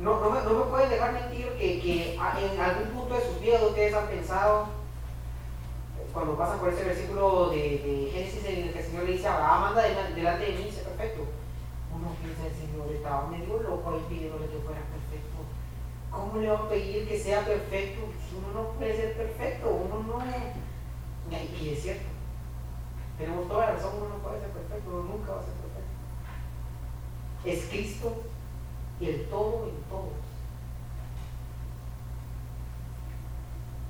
No, 0.02 0.20
no, 0.20 0.32
me, 0.32 0.42
no 0.42 0.66
me 0.66 0.72
pueden 0.72 0.90
dejar 0.90 1.14
mentir 1.14 1.48
que, 1.60 1.80
que 1.80 2.16
en 2.16 2.60
algún 2.60 2.88
punto 2.88 3.14
de 3.14 3.22
sus 3.22 3.40
vidas 3.40 3.62
ustedes 3.62 3.94
han 3.94 4.08
pensado, 4.08 4.66
cuando 6.12 6.36
pasan 6.36 6.60
por 6.60 6.74
ese 6.74 6.86
versículo 6.86 7.52
de, 7.52 7.58
de, 7.58 8.10
Génesis 8.12 8.44
en 8.46 8.64
el 8.64 8.74
que 8.74 8.80
el 8.80 8.86
Señor 8.86 9.04
le 9.04 9.12
dice 9.12 9.28
Abraham, 9.28 9.64
anda 9.66 9.84
delante 9.84 10.44
de 10.44 10.58
mí, 10.58 10.64
dice 10.64 10.82
perfecto. 10.82 11.22
Uno 11.94 12.16
piensa, 12.20 12.48
el 12.48 12.56
Señor 12.56 12.92
estaba 12.92 13.28
medio 13.28 13.62
loco 13.62 13.92
ahí 13.92 14.04
pidiéndole 14.10 14.48
que 14.48 14.58
fuera 14.66 14.82
perfecto. 14.82 15.38
¿Cómo 16.10 16.42
le 16.42 16.50
va 16.50 16.58
a 16.58 16.70
pedir 16.70 17.08
que 17.08 17.20
sea 17.20 17.46
perfecto? 17.46 18.02
Uno 18.36 18.60
no 18.60 18.70
puede 18.72 18.96
ser 18.98 19.16
perfecto, 19.16 19.70
uno 19.70 20.02
no. 20.02 20.20
Y 21.62 21.70
es 21.70 21.84
cierto. 21.84 22.10
Tenemos 23.20 23.48
toda 23.48 23.68
la 23.68 23.74
razón, 23.74 23.92
uno 23.98 24.10
no 24.10 24.24
puede 24.24 24.40
ser 24.40 24.50
perfecto, 24.50 24.90
uno 24.90 25.04
nunca 25.04 25.34
va 25.34 25.42
a 25.42 25.44
ser 25.44 25.54
perfecto. 25.54 25.92
Es 27.46 27.70
Cristo 27.70 28.31
el 29.08 29.30
todo 29.30 29.68
en 29.68 29.84
todos. 29.90 30.22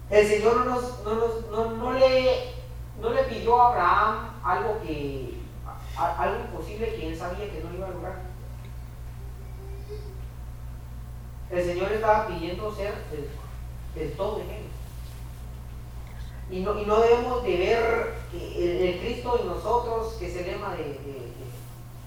El 0.09 0.27
Señor 0.27 0.57
no, 0.57 0.65
nos, 0.65 1.03
no, 1.51 1.71
no, 1.71 1.93
le, 1.93 2.53
no 3.01 3.09
le 3.11 3.23
pidió 3.23 3.61
a 3.61 3.69
Abraham 3.69 4.29
algo 4.43 4.81
que 4.81 5.41
algo 5.97 6.39
imposible 6.45 6.95
que 6.95 7.09
él 7.09 7.17
sabía 7.17 7.51
que 7.51 7.63
no 7.63 7.73
iba 7.73 7.87
a 7.87 7.91
lograr. 7.91 8.21
El 11.49 11.65
Señor 11.65 11.91
estaba 11.91 12.27
pidiendo 12.27 12.73
ser 12.73 12.93
del, 13.95 14.13
todo 14.13 14.41
en 14.41 14.49
él. 14.49 14.63
Y 16.49 16.59
no, 16.61 16.79
y 16.79 16.85
no 16.85 16.99
debemos 16.99 17.43
de 17.43 17.57
ver 17.57 18.13
el, 18.33 18.99
Cristo 18.99 19.39
en 19.39 19.47
nosotros, 19.47 20.13
que 20.13 20.27
es 20.27 20.35
el 20.37 20.45
lema 20.51 20.71
de, 20.71 20.83
de, 20.83 21.31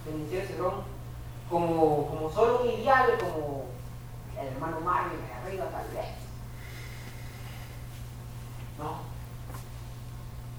de, 0.05 0.39
de 0.39 0.94
como, 1.55 2.09
como 2.09 2.33
solo 2.33 2.63
un 2.63 2.69
ideal, 2.69 3.17
como 3.21 3.67
el 4.37 4.49
hermano 4.49 4.81
Mario 4.81 5.13
de 5.13 5.33
arriba 5.33 5.67
tal 5.71 5.87
vez. 5.95 6.11
No. 8.77 9.15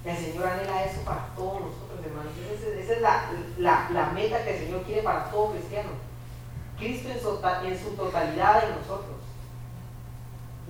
El 0.10 0.18
Señor 0.18 0.48
anhela 0.48 0.86
eso 0.86 1.02
para 1.02 1.28
todos 1.36 1.64
nosotros, 1.64 2.00
hermanos. 2.06 2.32
Esa, 2.50 2.94
es 2.94 3.02
la, 3.02 3.90
la, 3.92 4.12
meta 4.12 4.46
que 4.46 4.56
el 4.56 4.66
Señor 4.66 4.84
quiere 4.84 5.04
para 5.04 5.30
todo 5.30 5.52
cristiano. 5.52 5.90
Cristo 6.78 7.10
en 7.10 7.20
su, 7.20 7.42
en 7.66 7.78
su 7.78 7.90
totalidad 7.98 8.64
en 8.64 8.78
nosotros. 8.78 9.20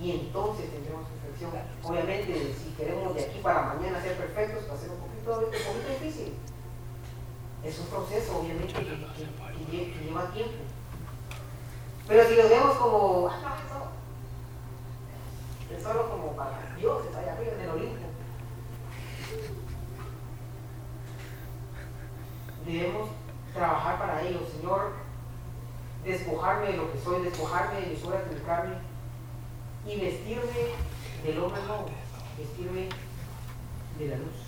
Y 0.02 0.10
entonces 0.10 0.72
tendremos 0.72 1.06
perfección. 1.06 1.52
Obviamente, 1.84 2.56
si 2.64 2.72
queremos 2.72 3.14
de 3.14 3.26
aquí 3.26 3.40
para 3.44 3.76
mañana 3.76 4.02
ser 4.02 4.18
perfectos, 4.18 4.64
va 4.68 4.74
a 4.74 4.78
ser 4.78 4.90
un 4.90 4.98
poquito, 4.98 5.38
un 5.38 5.52
poquito 5.52 6.04
difícil. 6.04 6.34
Es 7.66 7.80
un 7.80 7.88
proceso, 7.88 8.40
obviamente, 8.40 8.74
que, 8.74 10.04
lleva 10.06 10.32
tiempo. 10.32 10.54
Pero 12.08 12.30
si 12.30 12.36
lo 12.36 12.48
vemos 12.48 12.78
como, 12.78 13.28
ah, 13.28 13.56
es 15.76 15.82
solo 15.82 16.10
como 16.12 16.36
para 16.36 16.76
Dios, 16.78 17.06
está 17.06 17.20
allá 17.20 17.34
arriba 17.34 17.54
en 17.54 17.62
el 17.62 17.70
Olimpo. 17.70 18.06
Debemos 22.66 23.10
trabajar 23.54 23.98
para 23.98 24.22
ello, 24.22 24.42
Señor, 24.48 24.94
despojarme 26.04 26.68
de 26.68 26.78
lo 26.78 26.92
que 26.92 27.00
soy, 27.00 27.24
despojarme 27.24 27.82
de 27.82 27.88
mis 27.88 28.04
obras 28.04 28.30
de 28.30 28.42
carne 28.44 28.76
y 29.88 30.00
vestirme 30.00 30.76
del 31.24 31.40
hombre 31.40 31.62
nuevo, 31.64 31.86
vestirme 32.38 32.90
de 33.98 34.08
la 34.08 34.18
luz. 34.18 34.45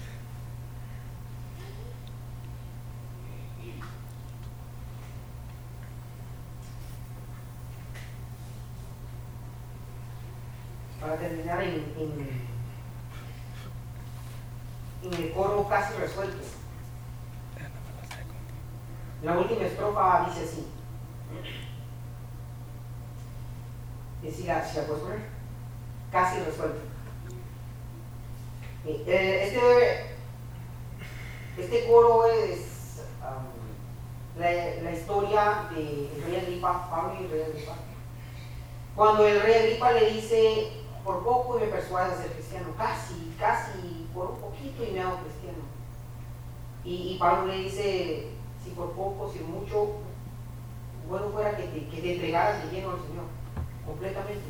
Para 11.00 11.18
terminar 11.18 11.62
en, 11.64 11.94
en, 11.98 12.48
el 15.14 15.32
coro 15.32 15.68
casi 15.70 15.94
resuelto. 15.94 16.44
La 19.24 19.38
última 19.38 19.66
estrofa 19.66 20.26
dice 20.28 20.44
así. 20.44 20.68
Decía, 24.22 24.66
puedes 24.86 25.04
poner? 25.04 25.20
Casi 26.12 26.40
resuelto. 26.40 26.80
Eh, 28.86 29.44
este, 29.44 30.16
este 31.62 31.88
coro 31.88 32.26
es 32.28 33.04
la, 34.38 34.52
la, 34.82 34.92
historia 34.92 35.68
del 35.72 36.10
rey 36.26 36.36
Agripa, 36.38 36.90
Pablo 36.90 37.18
y 37.22 37.28
rey 37.28 37.42
Agripa. 37.44 37.76
Cuando 38.96 39.28
el 39.28 39.42
rey 39.42 39.56
Agripa 39.56 39.92
le 39.92 40.12
dice, 40.12 40.72
por 41.08 41.24
poco 41.24 41.58
me 41.58 41.68
persuades 41.68 42.20
a 42.20 42.22
ser 42.22 42.34
cristiano, 42.34 42.68
casi, 42.78 43.34
casi, 43.40 44.06
por 44.14 44.32
un 44.32 44.40
poquito 44.40 44.84
y 44.84 44.92
me 44.92 45.00
hago 45.00 45.20
cristiano. 45.20 45.64
Y, 46.84 47.18
Pablo 47.18 47.48
le 47.48 47.60
dice, 47.60 48.28
si 48.62 48.72
por 48.72 48.92
poco, 48.92 49.32
si 49.32 49.40
mucho, 49.40 50.00
bueno 51.08 51.30
fuera 51.30 51.56
que 51.56 51.64
te, 51.64 51.88
que 51.88 52.02
te 52.02 52.16
entregaras 52.16 52.62
de 52.62 52.72
lleno 52.72 52.92
al 52.92 52.98
Señor, 52.98 53.24
completamente. 53.86 54.48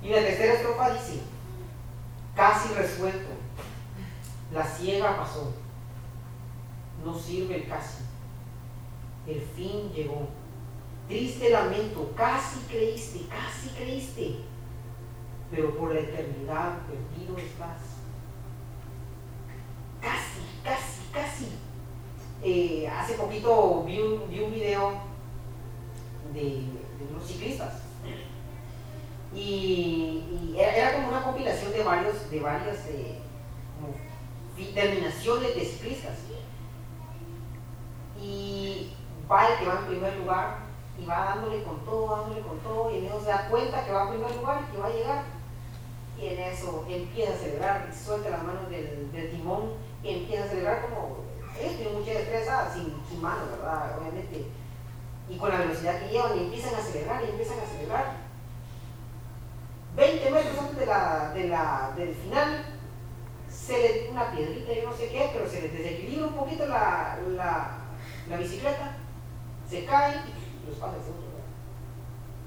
Y 0.00 0.08
la 0.08 0.20
tercera 0.20 0.54
estrofa 0.54 0.94
dice, 0.94 1.20
casi 2.34 2.72
resuelto, 2.72 3.28
la 4.54 4.64
ciega 4.64 5.18
pasó, 5.18 5.52
no 7.04 7.14
sirve 7.14 7.56
el 7.56 7.68
casi, 7.68 8.04
el 9.26 9.42
fin 9.54 9.92
llegó. 9.92 10.28
Triste 11.08 11.50
lamento, 11.50 12.10
casi 12.16 12.60
creíste, 12.60 13.26
casi 13.28 13.68
creíste 13.76 14.51
pero 15.52 15.76
por 15.76 15.94
la 15.94 16.00
eternidad 16.00 16.78
perdido 16.86 17.36
estás. 17.36 17.78
Casi, 20.00 20.40
casi, 20.64 21.02
casi. 21.12 21.48
Eh, 22.42 22.88
hace 22.88 23.14
poquito 23.14 23.84
vi 23.84 24.00
un, 24.00 24.28
vi 24.28 24.40
un 24.40 24.52
video 24.52 24.92
de, 26.32 26.64
unos 27.10 27.24
ciclistas 27.24 27.82
y, 29.34 30.54
era, 30.58 30.94
como 30.94 31.08
una 31.08 31.22
compilación 31.22 31.72
de 31.72 31.84
varios, 31.84 32.30
de 32.30 32.40
varias 32.40 32.86
eh, 32.86 33.18
terminaciones 34.74 35.54
de 35.54 35.64
ciclistas. 35.64 36.18
Y 38.20 38.92
va 39.30 39.48
el 39.48 39.58
que 39.58 39.66
va 39.66 39.78
en 39.80 39.86
primer 39.86 40.16
lugar 40.18 40.58
y 40.98 41.04
va 41.04 41.24
dándole 41.24 41.62
con 41.64 41.84
todo, 41.84 42.16
dándole 42.16 42.40
con 42.42 42.58
todo, 42.60 42.90
y 42.90 43.06
en 43.06 43.20
se 43.20 43.26
da 43.26 43.48
cuenta 43.48 43.84
que 43.84 43.92
va 43.92 44.04
en 44.04 44.10
primer 44.10 44.36
lugar 44.36 44.62
y 44.62 44.72
que 44.72 44.78
va 44.78 44.86
a 44.86 44.92
llegar 44.92 45.41
en 46.28 46.38
eso 46.40 46.84
empieza 46.88 47.32
a 47.32 47.36
celebrar, 47.36 47.90
suelta 47.92 48.30
las 48.30 48.42
manos 48.42 48.68
del, 48.70 49.30
timón 49.30 49.72
y 50.02 50.10
empieza 50.10 50.44
a 50.44 50.48
celebrar 50.48 50.82
como 50.82 51.18
ellos 51.58 51.76
tienen 51.76 51.98
mucha 51.98 52.12
destreza 52.12 52.72
sin, 52.72 52.94
sin 53.08 53.20
manos, 53.20 53.50
¿verdad? 53.50 53.98
Obviamente. 53.98 54.46
Y 55.28 55.36
con 55.36 55.50
la 55.50 55.58
velocidad 55.58 56.00
que 56.00 56.08
llevan 56.08 56.36
y 56.36 56.44
empiezan 56.44 56.74
a 56.74 56.78
acelerar 56.78 57.22
y 57.24 57.30
empiezan 57.30 57.58
a 57.58 57.62
acelerar. 57.62 58.22
20 59.94 60.30
metros 60.30 60.58
antes 60.58 60.78
de 60.78 60.86
la, 60.86 61.32
de 61.34 61.48
la, 61.48 61.92
del 61.96 62.14
final, 62.14 62.64
se 63.48 63.78
le 63.78 64.10
una 64.10 64.30
piedrita, 64.30 64.72
yo 64.72 64.90
no 64.90 64.96
sé 64.96 65.08
qué, 65.08 65.30
pero 65.32 65.48
se 65.48 65.60
le 65.60 65.68
desequilibra 65.68 66.26
un 66.28 66.34
poquito 66.34 66.66
la, 66.66 67.18
la, 67.36 68.36
bicicleta, 68.38 68.96
se 69.68 69.84
cae 69.84 70.14
y 70.14 70.68
los 70.68 70.78
pasa 70.78 70.96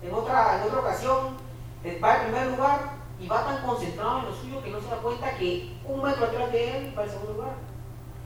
en 0.01 0.13
otra, 0.13 0.57
en 0.57 0.63
otra 0.63 0.79
ocasión, 0.79 1.37
va 2.03 2.15
en 2.15 2.23
primer 2.23 2.47
lugar, 2.47 2.94
y 3.19 3.27
va 3.27 3.45
tan 3.45 3.65
concentrado 3.65 4.19
en 4.19 4.25
lo 4.25 4.33
suyo 4.33 4.63
que 4.63 4.69
no 4.69 4.81
se 4.81 4.89
da 4.89 4.97
cuenta 4.97 5.37
que 5.37 5.73
un 5.85 6.01
metro 6.01 6.25
atrás 6.25 6.51
de 6.51 6.77
él 6.77 6.93
va 6.97 7.03
al 7.03 7.09
segundo 7.09 7.33
lugar. 7.33 7.53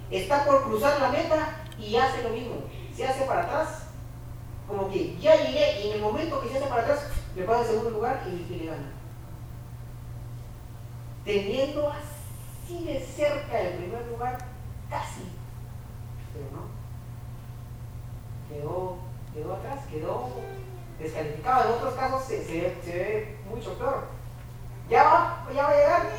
Está 0.10 0.46
por 0.46 0.64
cruzar 0.64 1.00
la 1.00 1.10
meta 1.10 1.64
y 1.78 1.96
hace 1.96 2.24
lo 2.24 2.30
mismo. 2.30 2.56
Se 2.96 3.06
hace 3.06 3.26
para 3.26 3.44
atrás, 3.44 3.84
como 4.68 4.90
que 4.90 5.18
ya 5.18 5.36
llegué 5.36 5.82
y 5.82 5.90
en 5.90 5.96
el 5.96 6.02
momento 6.02 6.42
que 6.42 6.50
se 6.50 6.58
hace 6.58 6.68
para 6.68 6.82
atrás 6.82 7.08
le 7.36 7.44
pasa 7.44 7.60
al 7.60 7.66
segundo 7.68 7.92
lugar 7.92 8.24
y, 8.28 8.54
le 8.54 8.66
gana. 8.66 8.92
Teniendo 11.24 11.92
así 11.92 12.84
de 12.86 13.00
cerca 13.00 13.62
el 13.62 13.78
primer 13.78 14.06
lugar, 14.08 14.38
casi, 14.90 15.22
pero 16.34 16.46
no. 16.52 16.80
Quedó, 18.50 18.98
quedó 19.34 19.54
atrás, 19.54 19.86
quedó 19.86 20.30
descalificado. 20.98 21.70
En 21.70 21.76
otros 21.76 21.94
casos 21.94 22.24
se, 22.24 22.44
se, 22.44 22.82
se 22.84 22.92
ve 22.92 23.38
mucho 23.48 23.78
peor 23.78 24.19
ya 24.90 25.04
va, 25.04 25.46
ya 25.54 25.64
va 25.64 25.70
a 25.70 25.76
llegar. 25.76 26.10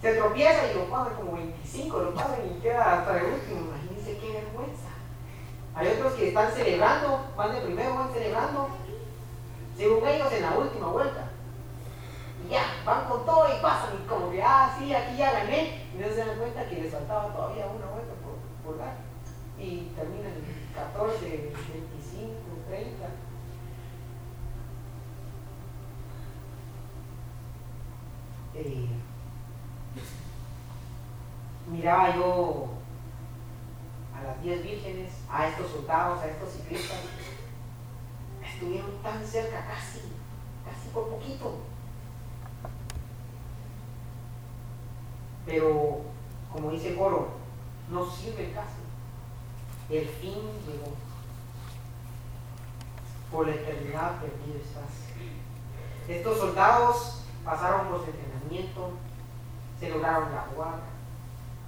Se 0.00 0.14
tropieza 0.14 0.70
y 0.70 0.74
lo 0.74 0.90
pasa 0.90 1.10
como 1.14 1.32
25, 1.32 1.98
lo 1.98 2.14
pasa 2.14 2.38
y 2.44 2.60
queda 2.60 2.98
hasta 2.98 3.18
el 3.18 3.24
último. 3.26 3.60
Imagínense 3.60 4.18
qué 4.18 4.32
están 6.32 6.52
celebrando, 6.52 7.20
van 7.36 7.52
de 7.52 7.60
primero, 7.60 7.94
van 7.94 8.12
celebrando, 8.12 8.68
según 9.76 10.06
ellos 10.08 10.32
en 10.32 10.42
la 10.42 10.56
última 10.56 10.86
vuelta. 10.88 11.28
Y 12.46 12.52
ya, 12.52 12.64
van 12.84 13.04
con 13.06 13.24
todo 13.26 13.46
y 13.48 13.60
pasan, 13.60 13.94
y 14.02 14.08
como 14.08 14.30
que, 14.30 14.42
ah, 14.42 14.74
sí, 14.78 14.94
aquí 14.94 15.16
ya 15.16 15.32
gané, 15.32 15.86
y 15.94 15.98
no 15.98 16.08
se 16.08 16.16
dan 16.16 16.38
cuenta 16.38 16.68
que 16.68 16.76
les 16.76 16.92
faltaba 16.92 17.32
todavía 17.32 17.66
una 17.66 17.86
vuelta 17.86 18.14
por, 18.24 18.34
por 18.64 18.78
dar. 18.78 18.94
Y 19.58 19.92
terminan 19.94 20.32
en 20.32 20.74
14, 20.74 21.20
25, 21.20 22.32
30. 22.68 23.06
Eh, 28.54 28.88
miraba 31.70 32.14
yo 32.14 32.68
a 34.14 34.22
las 34.22 34.42
diez 34.42 34.62
vírgenes, 34.62 35.12
a 35.30 35.48
estos 35.48 35.70
soldados, 35.70 36.20
a 36.20 36.28
estos 36.28 36.52
ciclistas, 36.52 36.98
estuvieron 38.44 38.90
tan 39.02 39.24
cerca, 39.24 39.66
casi, 39.66 40.00
casi 40.64 40.88
por 40.92 41.08
poquito. 41.08 41.60
Pero, 45.46 46.02
como 46.52 46.70
dice 46.70 46.94
coro, 46.94 47.30
no 47.90 48.08
sirve 48.08 48.48
el 48.48 48.54
caso. 48.54 48.82
El 49.90 50.06
fin 50.06 50.38
llegó. 50.66 50.94
Por 53.30 53.48
la 53.48 53.54
eternidad 53.54 54.20
perdido 54.20 54.58
estás. 54.58 55.02
Estos 56.06 56.38
soldados 56.38 57.24
pasaron 57.44 57.88
por 57.88 58.04
70 58.04 58.31
se 59.78 59.88
lograron 59.90 60.30
graduar, 60.30 60.80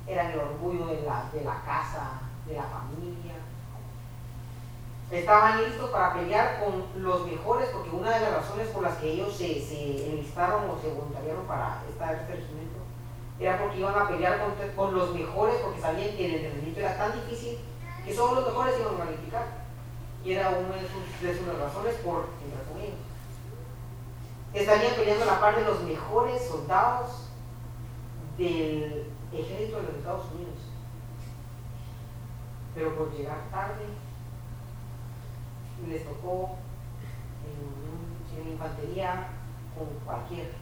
eran 0.07 0.31
el 0.33 0.39
orgullo 0.39 0.87
de 0.87 1.03
la, 1.03 1.25
de 1.33 1.43
la 1.43 1.63
casa, 1.65 2.21
de 2.47 2.55
la 2.55 2.63
familia. 2.63 3.35
Estaban 5.11 5.65
listos 5.65 5.91
para 5.91 6.15
pelear 6.15 6.61
con 6.61 7.03
los 7.03 7.27
mejores, 7.27 7.69
porque 7.71 7.91
una 7.91 8.11
de 8.11 8.21
las 8.21 8.35
razones 8.35 8.69
por 8.69 8.83
las 8.83 8.97
que 8.97 9.13
ellos 9.13 9.33
se, 9.35 9.61
se 9.61 10.11
enlistaron 10.11 10.71
o 10.71 10.81
se 10.81 10.89
voluntariaron 10.89 11.45
para 11.47 11.83
este 11.89 12.33
regimiento 12.35 12.85
era 13.41 13.59
porque 13.59 13.79
iban 13.79 13.99
a 13.99 14.09
pelear 14.09 14.39
con, 14.41 14.53
con 14.77 14.95
los 14.95 15.15
mejores, 15.15 15.57
porque 15.57 15.81
sabían 15.81 16.17
que 16.17 16.27
el 16.27 16.35
entrenamiento 16.37 16.81
era 16.81 16.97
tan 16.97 17.13
difícil 17.13 17.59
que 18.05 18.15
solo 18.15 18.41
los 18.41 18.47
mejores 18.47 18.75
iban 18.79 18.95
a 18.95 19.05
calificar. 19.05 19.47
Y 20.25 20.33
era 20.33 20.51
una 20.51 20.77
de 20.77 20.89
sus, 20.89 21.21
de 21.21 21.37
sus 21.37 21.59
razones 21.59 21.95
por, 21.97 22.29
entre 22.43 22.63
comillas, 22.65 22.95
Estarían 24.55 24.95
peleando 24.95 25.25
la 25.25 25.41
par 25.41 25.57
de 25.57 25.65
los 25.65 25.83
mejores 25.83 26.47
soldados 26.47 27.29
del 28.39 29.13
ejército 29.33 29.79
de 29.79 29.83
los 29.83 29.97
Estados 29.97 30.31
Unidos. 30.33 30.59
Pero 32.75 32.97
por 32.97 33.13
llegar 33.13 33.39
tarde, 33.51 33.85
les 35.89 36.05
tocó 36.05 36.57
en, 37.45 38.41
en 38.41 38.53
infantería 38.53 39.29
con 39.77 39.89
cualquier. 40.05 40.53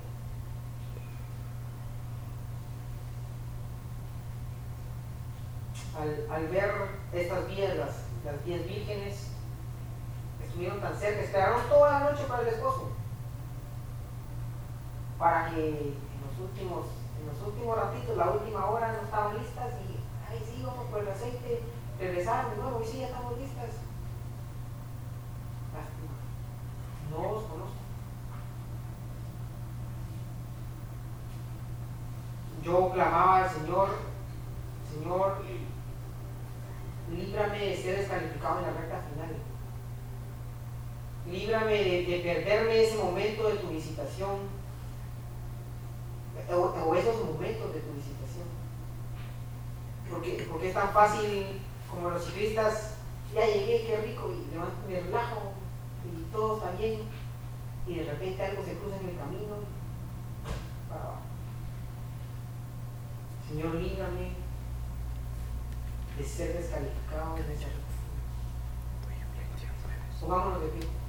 Al, 5.99 6.27
al, 6.31 6.49
ver 6.49 6.73
estas 7.13 7.47
vías, 7.47 7.77
las, 7.77 7.91
las 8.25 8.43
vías 8.47 8.65
vírgenes, 8.67 9.33
estuvieron 10.43 10.81
tan 10.81 10.97
cerca, 10.97 11.21
esperaron 11.21 11.69
toda 11.69 12.01
la 12.01 12.11
noche 12.11 12.25
para 12.27 12.43
el 12.43 12.49
esposo, 12.49 12.92
para 15.23 15.51
que 15.51 15.69
en 15.69 15.95
los 16.27 16.51
últimos, 16.51 16.87
en 17.21 17.29
los 17.29 17.47
últimos 17.47 17.77
ratitos, 17.77 18.17
la 18.17 18.31
última 18.31 18.67
hora, 18.67 18.93
no 18.93 19.03
estaban 19.03 19.39
listas 19.39 19.75
y, 19.89 20.01
ay 20.29 20.45
sí, 20.45 20.65
vamos 20.67 20.87
por 20.87 21.03
el 21.03 21.09
aceite, 21.11 21.63
regresaron 22.01 22.51
de 22.51 22.57
nuevo 22.57 22.83
y 22.83 22.85
sí, 22.85 22.99
ya 22.99 23.07
estamos 23.07 23.39
listas. 23.39 23.71
Lástima. 25.73 26.19
No 27.13 27.35
los 27.35 27.45
conozco. 27.45 27.77
Yo 32.65 32.91
clamaba 32.91 33.45
al 33.45 33.51
Señor, 33.51 33.91
Señor, 34.93 35.37
líbrame 37.13 37.59
de 37.59 37.77
ser 37.77 37.99
descalificado 37.99 38.59
en 38.59 38.65
la 38.65 38.73
recta 38.73 39.01
final. 39.13 39.37
Líbrame 41.31 41.75
de 41.75 42.21
perderme 42.25 42.83
ese 42.83 42.99
momento 42.99 43.49
de 43.49 43.59
tu 43.59 43.69
visitación 43.69 44.62
o, 46.51 46.55
o, 46.55 46.95
esos 46.95 47.17
momentos 47.25 47.73
de 47.75 47.81
tu 47.81 47.93
visitación. 47.93 48.47
Porque, 50.11 50.47
porque 50.51 50.69
es 50.69 50.75
tan 50.75 50.91
fácil 50.91 51.61
como 51.91 52.11
los 52.11 52.25
ciclistas, 52.25 52.97
ya 53.35 53.47
llegué, 53.47 53.87
qué 53.87 53.97
rico, 53.99 54.31
y 54.31 54.91
me 54.91 55.01
relajo, 55.01 55.53
y 56.05 56.33
todo 56.33 56.57
está 56.57 56.73
bien, 56.73 57.03
y 57.87 57.95
de 57.95 58.05
repente 58.05 58.45
algo 58.45 58.65
se 58.65 58.77
cruza 58.77 58.97
en 58.97 59.09
el 59.09 59.17
camino, 59.17 59.57
para 60.89 61.03
abajo. 61.03 61.21
Señor, 63.49 63.75
líbrame 63.75 64.33
de 66.17 66.25
ser 66.25 66.57
descalificado 66.57 67.37
en 67.37 67.51
esa 67.51 67.69
Pongámonos 70.21 70.61
de 70.61 70.69
pie. 70.69 71.02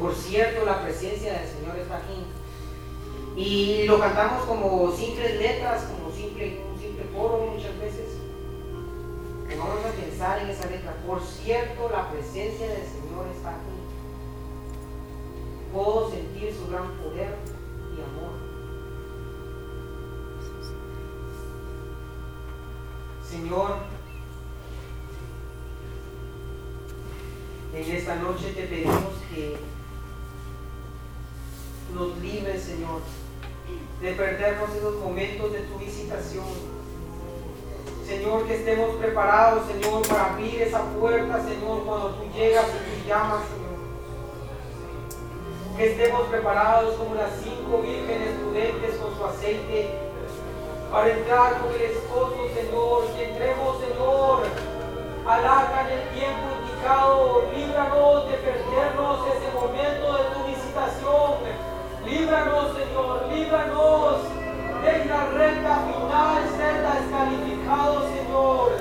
Por 0.00 0.14
cierto 0.14 0.64
la 0.64 0.82
presencia 0.82 1.32
del 1.34 1.48
Señor 1.48 1.76
está 1.76 1.98
aquí. 1.98 2.24
Y 3.36 3.84
lo 3.86 3.98
cantamos 3.98 4.44
como 4.44 4.90
simples 4.92 5.38
letras, 5.40 5.84
como 5.84 6.14
simple, 6.14 6.64
un 6.72 6.80
simple 6.80 7.04
coro 7.14 7.52
muchas 7.54 7.78
veces. 7.78 8.16
vamos 9.58 9.84
a 9.84 9.90
pensar 9.90 10.38
en 10.40 10.50
esa 10.50 10.68
letra. 10.70 10.94
Por 11.06 11.20
cierto, 11.22 11.90
la 11.90 12.10
presencia 12.10 12.66
del 12.68 12.86
Señor 12.86 13.26
está 13.34 13.50
aquí. 13.50 13.78
Puedo 15.72 16.10
sentir 16.10 16.54
su 16.54 16.68
gran 16.70 16.90
poder 16.98 17.36
y 17.94 18.00
amor. 18.00 18.32
Señor, 23.22 23.76
en 27.74 27.96
esta 27.96 28.16
noche 28.16 28.52
te 28.52 28.64
pedimos 28.64 29.11
de 34.12 34.18
perdernos 34.18 34.74
esos 34.76 34.96
momentos 34.96 35.52
de 35.52 35.60
tu 35.60 35.78
visitación. 35.78 36.44
Señor, 38.06 38.46
que 38.46 38.56
estemos 38.56 38.96
preparados, 38.96 39.66
Señor, 39.66 40.06
para 40.06 40.34
abrir 40.34 40.60
esa 40.60 40.82
puerta, 40.82 41.42
Señor, 41.42 41.84
cuando 41.86 42.10
tú 42.10 42.24
llegas 42.34 42.66
y 42.68 43.00
tú 43.00 43.08
llamas, 43.08 43.40
Señor. 43.48 43.72
Que 45.78 45.92
estemos 45.92 46.22
preparados 46.28 46.94
como 46.96 47.14
las 47.14 47.30
cinco 47.42 47.80
vírgenes 47.80 48.36
prudentes 48.40 48.96
con 48.96 49.16
su 49.16 49.24
aceite 49.24 49.90
para 50.90 51.08
entrar 51.08 51.58
con 51.62 51.72
el 51.72 51.80
esposo, 51.80 52.36
Señor. 52.54 53.06
Que 53.16 53.30
entremos, 53.30 53.80
Señor, 53.80 54.42
al 55.26 55.46
arca 55.46 55.88
en 55.88 55.98
el 55.98 56.08
tiempo 56.10 56.48
indicado. 56.60 57.44
Líbranos 57.56 58.28
de 58.28 58.36
perdernos 58.36 59.20
ese 59.32 59.48
momento 59.54 60.12
de 60.18 60.24
tu 60.34 60.44
visitación. 60.44 61.71
Líbranos, 62.04 62.76
Señor, 62.76 63.28
líbranos 63.32 64.16
de 64.82 65.04
la 65.04 65.24
recta 65.30 65.76
final 65.86 66.42
ser 66.56 66.82
descalificado, 66.82 68.08
Señor. 68.08 68.72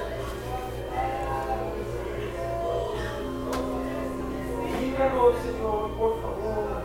Líbranos, 4.80 5.36
Señor, 5.43 5.91
por 5.97 6.22
favor. 6.22 6.82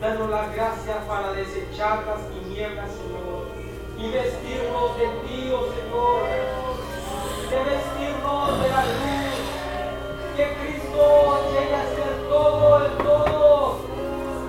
Danos 0.00 0.30
la 0.30 0.46
gracia 0.48 1.06
para 1.08 1.32
desechar 1.32 2.04
las 2.06 2.28
tinieblas, 2.28 2.90
Señor, 2.90 3.46
y 3.98 4.10
vestirnos 4.10 4.98
de 4.98 5.06
ti, 5.26 5.50
oh 5.52 5.66
Señor 5.72 6.66
de 7.50 7.58
vestirnos 7.58 8.60
de 8.60 8.68
la 8.68 8.84
luz, 8.84 9.36
que 10.36 10.44
Cristo 10.58 11.40
llegue 11.52 11.74
a 11.74 11.84
ser 11.94 12.28
todo 12.28 12.84
el 12.84 12.92
todo, 12.98 13.35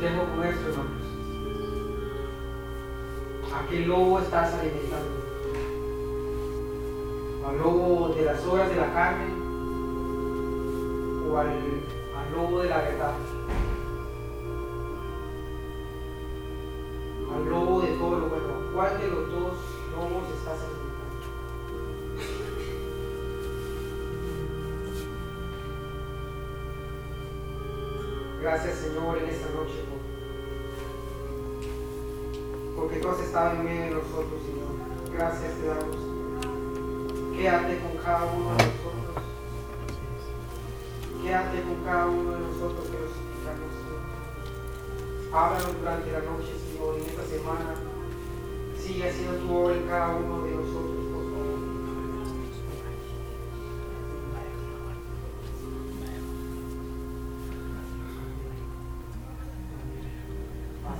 dejo 0.00 0.24
con 0.24 0.44
esto, 0.44 0.68
hermanos. 0.70 1.02
¿A 3.52 3.68
qué 3.68 3.80
lobo 3.80 4.18
estás 4.20 4.54
alimentando? 4.54 5.20
¿Al 7.46 7.58
lobo 7.58 8.14
de 8.14 8.24
las 8.24 8.46
horas 8.46 8.70
de 8.70 8.76
la 8.76 8.92
carne? 8.94 9.26
¿O 11.28 11.36
al, 11.36 11.48
al 11.48 12.32
lobo 12.32 12.62
de 12.62 12.68
la 12.70 12.78
verdad? 12.78 13.14
Al 17.34 17.50
lobo 17.50 17.82
de 17.82 17.88
todo 17.98 18.20
lo 18.20 18.28
bueno. 18.28 18.72
¿Cuál 18.74 18.98
de 19.00 19.08
los 19.08 19.30
dos 19.30 19.52
lobos 19.92 20.30
estás 20.38 20.60
alimentando? 20.60 20.90
Gracias 28.40 28.78
Señor 28.78 29.18
en 29.18 29.28
esta 29.28 29.50
noche 29.50 29.89
tú 33.00 33.08
en 33.08 33.64
medio 33.64 33.82
de 33.82 33.90
nosotros, 33.90 34.40
Señor. 34.44 34.76
Gracias 35.12 35.54
te 35.54 35.66
damos. 35.66 35.96
Quédate 37.34 37.78
con 37.78 37.96
cada 38.04 38.24
uno 38.26 38.50
de 38.50 38.64
nosotros. 38.68 39.24
Quédate 41.22 41.62
con 41.62 41.84
cada 41.84 42.06
uno 42.06 42.30
de 42.32 42.40
nosotros 42.40 42.84
que 42.84 42.98
nos 43.00 43.12
Señor. 43.56 44.00
Háblanos 45.32 45.78
durante 45.80 46.12
la 46.12 46.20
noche, 46.20 46.52
Señor, 46.60 46.96
en 46.96 47.02
esta 47.08 47.24
semana. 47.24 47.74
Sigue 48.78 49.08
haciendo 49.08 49.36
tu 49.38 49.56
obra 49.56 49.76
en 49.76 49.88
cada 49.88 50.16
uno 50.16 50.42
de 50.44 50.50
nosotros. 50.50 51.10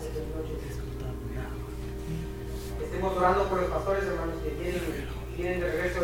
Estemos 0.01 0.80
orando 3.21 3.45
por 3.49 3.61
los 3.61 3.71
pastores, 3.71 4.05
hermanos, 4.05 4.37
que 4.43 4.51
vienen, 4.51 4.81
vienen 5.37 5.61
de 5.61 5.71
regreso 5.71 6.01